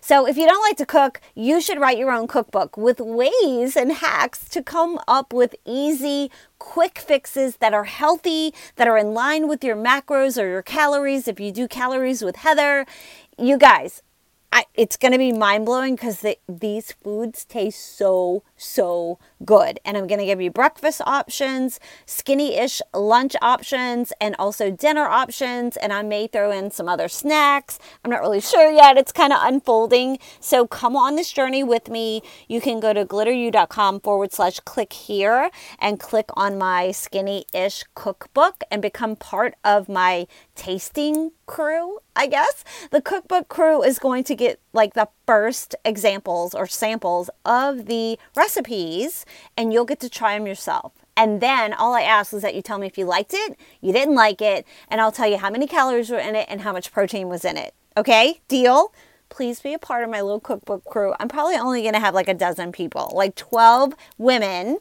So, 0.00 0.26
if 0.26 0.36
you 0.36 0.46
don't 0.46 0.62
like 0.62 0.76
to 0.78 0.86
cook, 0.86 1.20
you 1.34 1.60
should 1.60 1.80
write 1.80 1.98
your 1.98 2.10
own 2.10 2.26
cookbook 2.26 2.76
with 2.76 3.00
ways 3.00 3.76
and 3.76 3.92
hacks 3.92 4.48
to 4.50 4.62
come 4.62 5.00
up 5.08 5.32
with 5.32 5.54
easy, 5.64 6.30
quick 6.58 6.98
fixes 6.98 7.56
that 7.56 7.74
are 7.74 7.84
healthy, 7.84 8.54
that 8.76 8.88
are 8.88 8.98
in 8.98 9.14
line 9.14 9.48
with 9.48 9.64
your 9.64 9.76
macros 9.76 10.40
or 10.40 10.48
your 10.48 10.62
calories. 10.62 11.28
If 11.28 11.40
you 11.40 11.52
do 11.52 11.68
calories 11.68 12.22
with 12.22 12.36
Heather, 12.36 12.86
you 13.38 13.58
guys, 13.58 14.02
I, 14.50 14.64
it's 14.74 14.96
going 14.96 15.12
to 15.12 15.18
be 15.18 15.32
mind 15.32 15.66
blowing 15.66 15.94
because 15.94 16.20
the, 16.20 16.38
these 16.48 16.92
foods 16.92 17.44
taste 17.44 17.98
so, 17.98 18.42
so 18.56 19.18
good. 19.44 19.78
And 19.84 19.96
I'm 19.96 20.06
going 20.06 20.20
to 20.20 20.26
give 20.26 20.40
you 20.40 20.50
breakfast 20.50 21.02
options, 21.04 21.78
skinny 22.06 22.54
ish 22.56 22.80
lunch 22.94 23.36
options, 23.42 24.12
and 24.20 24.34
also 24.38 24.70
dinner 24.70 25.04
options. 25.04 25.76
And 25.76 25.92
I 25.92 26.02
may 26.02 26.28
throw 26.28 26.50
in 26.50 26.70
some 26.70 26.88
other 26.88 27.08
snacks. 27.08 27.78
I'm 28.02 28.10
not 28.10 28.22
really 28.22 28.40
sure 28.40 28.70
yet. 28.70 28.96
It's 28.96 29.12
kind 29.12 29.34
of 29.34 29.40
unfolding. 29.42 30.18
So 30.40 30.66
come 30.66 30.96
on 30.96 31.16
this 31.16 31.30
journey 31.30 31.62
with 31.62 31.90
me. 31.90 32.22
You 32.48 32.62
can 32.62 32.80
go 32.80 32.94
to 32.94 33.04
glitteru.com 33.04 34.00
forward 34.00 34.32
slash 34.32 34.60
click 34.60 34.94
here 34.94 35.50
and 35.78 36.00
click 36.00 36.30
on 36.34 36.56
my 36.56 36.90
skinny 36.92 37.44
ish 37.52 37.84
cookbook 37.94 38.64
and 38.70 38.80
become 38.80 39.14
part 39.14 39.56
of 39.62 39.90
my 39.90 40.26
tasting 40.58 41.30
crew, 41.46 42.00
I 42.14 42.26
guess. 42.26 42.64
The 42.90 43.00
cookbook 43.00 43.48
crew 43.48 43.82
is 43.82 43.98
going 43.98 44.24
to 44.24 44.34
get 44.34 44.60
like 44.72 44.92
the 44.92 45.08
first 45.24 45.74
examples 45.84 46.54
or 46.54 46.66
samples 46.66 47.30
of 47.46 47.86
the 47.86 48.18
recipes 48.36 49.24
and 49.56 49.72
you'll 49.72 49.86
get 49.86 50.00
to 50.00 50.10
try 50.10 50.36
them 50.36 50.46
yourself. 50.46 50.92
And 51.16 51.40
then 51.40 51.72
all 51.72 51.94
I 51.94 52.02
ask 52.02 52.32
is 52.34 52.42
that 52.42 52.54
you 52.54 52.62
tell 52.62 52.78
me 52.78 52.86
if 52.86 52.98
you 52.98 53.04
liked 53.04 53.32
it, 53.32 53.56
you 53.80 53.92
didn't 53.92 54.14
like 54.14 54.40
it, 54.40 54.64
and 54.88 55.00
I'll 55.00 55.10
tell 55.10 55.28
you 55.28 55.36
how 55.36 55.50
many 55.50 55.66
calories 55.66 56.10
were 56.10 56.18
in 56.18 56.36
it 56.36 56.46
and 56.48 56.60
how 56.60 56.72
much 56.72 56.92
protein 56.92 57.28
was 57.28 57.44
in 57.44 57.56
it. 57.56 57.74
Okay? 57.96 58.40
Deal? 58.46 58.92
Please 59.28 59.60
be 59.60 59.74
a 59.74 59.78
part 59.78 60.04
of 60.04 60.10
my 60.10 60.20
little 60.20 60.38
cookbook 60.38 60.84
crew. 60.84 61.14
I'm 61.18 61.28
probably 61.28 61.56
only 61.56 61.82
to 61.90 61.98
have 61.98 62.14
like 62.14 62.28
a 62.28 62.34
dozen 62.34 62.70
people, 62.70 63.10
like 63.14 63.34
12 63.34 63.94
women 64.16 64.78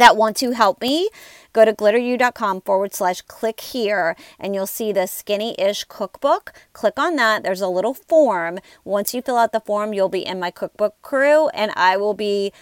that 0.00 0.16
want 0.16 0.36
to 0.38 0.52
help 0.52 0.80
me, 0.80 1.08
go 1.52 1.64
to 1.64 1.72
glitteru.com 1.72 2.60
forward 2.62 2.94
slash 2.94 3.22
click 3.22 3.60
here 3.60 4.16
and 4.38 4.54
you'll 4.54 4.66
see 4.66 4.92
the 4.92 5.06
skinny 5.06 5.54
ish 5.58 5.84
cookbook. 5.84 6.52
Click 6.72 6.98
on 6.98 7.16
that. 7.16 7.42
There's 7.42 7.60
a 7.60 7.68
little 7.68 7.94
form. 7.94 8.58
Once 8.84 9.14
you 9.14 9.22
fill 9.22 9.36
out 9.36 9.52
the 9.52 9.60
form, 9.60 9.92
you'll 9.92 10.08
be 10.08 10.26
in 10.26 10.40
my 10.40 10.50
cookbook 10.50 11.00
crew 11.02 11.48
and 11.48 11.72
I 11.76 11.96
will 11.96 12.14
be 12.14 12.52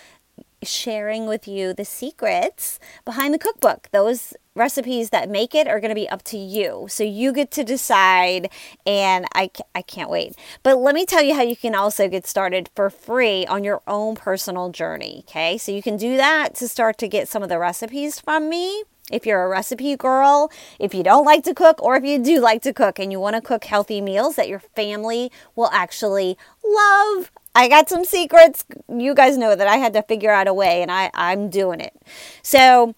sharing 0.62 1.27
with 1.27 1.46
you 1.46 1.72
the 1.72 1.85
secrets 1.85 2.81
behind 3.05 3.33
the 3.33 3.38
cookbook. 3.38 3.88
Those 3.92 4.35
recipes 4.59 5.11
that 5.11 5.31
make 5.31 5.55
it 5.55 5.66
are 5.66 5.81
going 5.81 5.90
to 5.90 5.94
be 5.94 6.09
up 6.09 6.23
to 6.25 6.37
you. 6.37 6.87
So 6.90 7.05
you 7.05 7.33
get 7.33 7.51
to 7.53 7.64
decide, 7.64 8.51
and 8.87 9.27
I, 9.35 9.51
I 9.75 9.83
can't 9.83 10.11
wait. 10.11 10.35
But 10.62 10.79
let 10.79 10.94
me 10.94 11.07
tell 11.07 11.23
you 11.23 11.35
how 11.35 11.42
you 11.42 11.57
can 11.57 11.75
also 11.75 12.09
get 12.09 12.27
started 12.27 12.68
for 12.75 12.90
free 12.90 13.47
on 13.47 13.64
your 13.64 13.83
own 13.87 14.16
personal 14.16 14.71
journey. 14.71 15.25
Okay, 15.29 15.57
so 15.59 15.73
you 15.73 15.83
can 15.83 15.97
do 15.97 16.16
that 16.16 16.55
to 16.57 16.68
start 16.68 16.99
to 16.99 17.09
get 17.09 17.29
some 17.29 17.42
of 17.42 17.49
the 17.49 17.59
recipes 17.59 18.21
from 18.21 18.49
me. 18.49 18.85
If 19.11 19.25
you're 19.25 19.42
a 19.42 19.49
recipe 19.49 19.97
girl, 19.97 20.51
if 20.79 20.92
you 20.92 21.03
don't 21.03 21.25
like 21.25 21.42
to 21.44 21.55
cook, 21.55 21.83
or 21.83 21.97
if 21.97 22.05
you 22.05 22.18
do 22.18 22.40
like 22.40 22.61
to 22.62 22.75
cook 22.75 22.99
and 22.99 23.11
you 23.11 23.18
want 23.18 23.37
to 23.37 23.40
cook 23.40 23.64
healthy 23.64 24.03
meals 24.03 24.37
that 24.37 24.49
your 24.49 24.59
family 24.59 25.33
will 25.57 25.71
actually 25.73 26.37
love, 26.62 27.31
I 27.55 27.68
got 27.68 27.88
some 27.88 28.05
secrets. 28.05 28.64
You 28.88 29.14
guys 29.14 29.38
know 29.38 29.57
that 29.57 29.66
I 29.66 29.77
had 29.77 29.94
to 29.94 30.03
figure 30.03 30.31
out 30.31 30.47
a 30.47 30.53
way, 30.53 30.83
and 30.83 30.92
I, 30.92 31.11
I'm 31.14 31.49
doing 31.49 31.81
it. 31.81 31.94
So, 32.42 32.94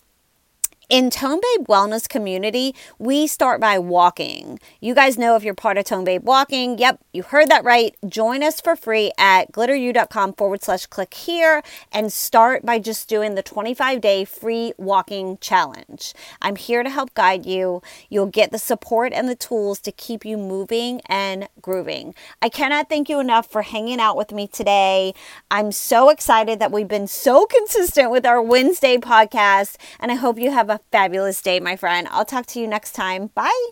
in 0.90 1.08
Tone 1.08 1.40
Babe 1.40 1.68
Wellness 1.68 2.08
Community, 2.08 2.74
we 2.98 3.28
start 3.28 3.60
by 3.60 3.78
walking. 3.78 4.58
You 4.80 4.92
guys 4.92 5.16
know 5.16 5.36
if 5.36 5.44
you're 5.44 5.54
part 5.54 5.78
of 5.78 5.84
Tone 5.84 6.02
Babe 6.02 6.24
Walking, 6.24 6.78
yep, 6.78 6.98
you 7.12 7.22
heard 7.22 7.48
that 7.48 7.62
right. 7.62 7.94
Join 8.08 8.42
us 8.42 8.60
for 8.60 8.74
free 8.74 9.12
at 9.16 9.52
glitteru.com 9.52 10.32
forward 10.32 10.64
slash 10.64 10.86
click 10.86 11.14
here 11.14 11.62
and 11.92 12.12
start 12.12 12.66
by 12.66 12.80
just 12.80 13.08
doing 13.08 13.36
the 13.36 13.42
25 13.42 14.00
day 14.00 14.24
free 14.24 14.72
walking 14.78 15.38
challenge. 15.38 16.12
I'm 16.42 16.56
here 16.56 16.82
to 16.82 16.90
help 16.90 17.14
guide 17.14 17.46
you. 17.46 17.82
You'll 18.08 18.26
get 18.26 18.50
the 18.50 18.58
support 18.58 19.12
and 19.12 19.28
the 19.28 19.36
tools 19.36 19.78
to 19.82 19.92
keep 19.92 20.24
you 20.24 20.36
moving 20.36 21.02
and 21.06 21.48
grooving. 21.62 22.16
I 22.42 22.48
cannot 22.48 22.88
thank 22.88 23.08
you 23.08 23.20
enough 23.20 23.46
for 23.46 23.62
hanging 23.62 24.00
out 24.00 24.16
with 24.16 24.32
me 24.32 24.48
today. 24.48 25.14
I'm 25.52 25.70
so 25.70 26.10
excited 26.10 26.58
that 26.58 26.72
we've 26.72 26.88
been 26.88 27.06
so 27.06 27.46
consistent 27.50 28.10
with 28.10 28.26
our 28.26 28.42
Wednesday 28.42 28.96
podcast, 28.96 29.76
and 30.00 30.10
I 30.10 30.16
hope 30.16 30.36
you 30.36 30.50
have 30.50 30.68
a 30.68 30.79
fabulous 30.90 31.40
day, 31.42 31.60
my 31.60 31.76
friend. 31.76 32.08
I'll 32.10 32.24
talk 32.24 32.46
to 32.46 32.60
you 32.60 32.66
next 32.66 32.92
time. 32.92 33.28
Bye. 33.28 33.70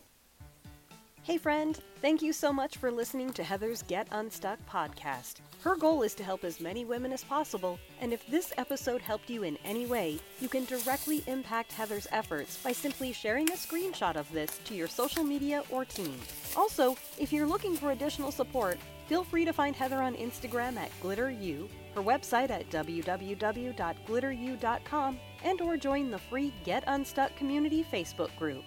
Hey, 1.23 1.37
friend. 1.37 1.79
Thank 2.01 2.23
you 2.23 2.33
so 2.33 2.53
much 2.53 2.77
for 2.77 2.93
listening 2.93 3.33
to 3.33 3.43
Heather's 3.43 3.83
Get 3.83 4.07
Unstuck 4.13 4.59
podcast. 4.71 5.41
Her 5.63 5.75
goal 5.75 6.03
is 6.03 6.15
to 6.15 6.23
help 6.23 6.45
as 6.45 6.61
many 6.61 6.85
women 6.85 7.13
as 7.13 7.25
possible, 7.25 7.77
and 8.01 8.13
if 8.13 8.25
this 8.29 8.53
episode 8.57 9.03
helped 9.03 9.29
you 9.29 9.43
in 9.43 9.59
any 9.65 9.85
way, 9.85 10.21
you 10.41 10.49
can 10.49 10.65
directly 10.65 11.25
impact 11.27 11.73
Heather's 11.73 12.07
efforts 12.13 12.57
by 12.63 12.71
simply 12.71 13.13
sharing 13.13 13.51
a 13.51 13.55
screenshot 13.55 14.15
of 14.15 14.31
this 14.33 14.61
to 14.67 14.75
your 14.75 14.87
social 14.87 15.25
media 15.25 15.65
or 15.71 15.85
team. 15.85 16.15
Also, 16.57 16.97
if 17.19 17.33
you're 17.33 17.47
looking 17.47 17.77
for 17.77 17.91
additional 17.91 18.31
support, 18.31 18.79
feel 19.09 19.25
free 19.25 19.45
to 19.45 19.53
find 19.53 19.75
Heather 19.75 20.01
on 20.01 20.15
Instagram 20.15 20.77
at 20.77 20.93
GlitterU, 21.03 21.69
her 21.99 22.05
website 22.05 22.51
at 22.51 22.69
www.glitteru.com, 22.71 25.19
and 25.45 25.61
or 25.61 25.77
join 25.77 26.11
the 26.11 26.19
free 26.19 26.53
Get 26.65 26.83
Unstuck 26.87 27.37
community 27.37 27.85
Facebook 27.93 28.35
group. 28.39 28.65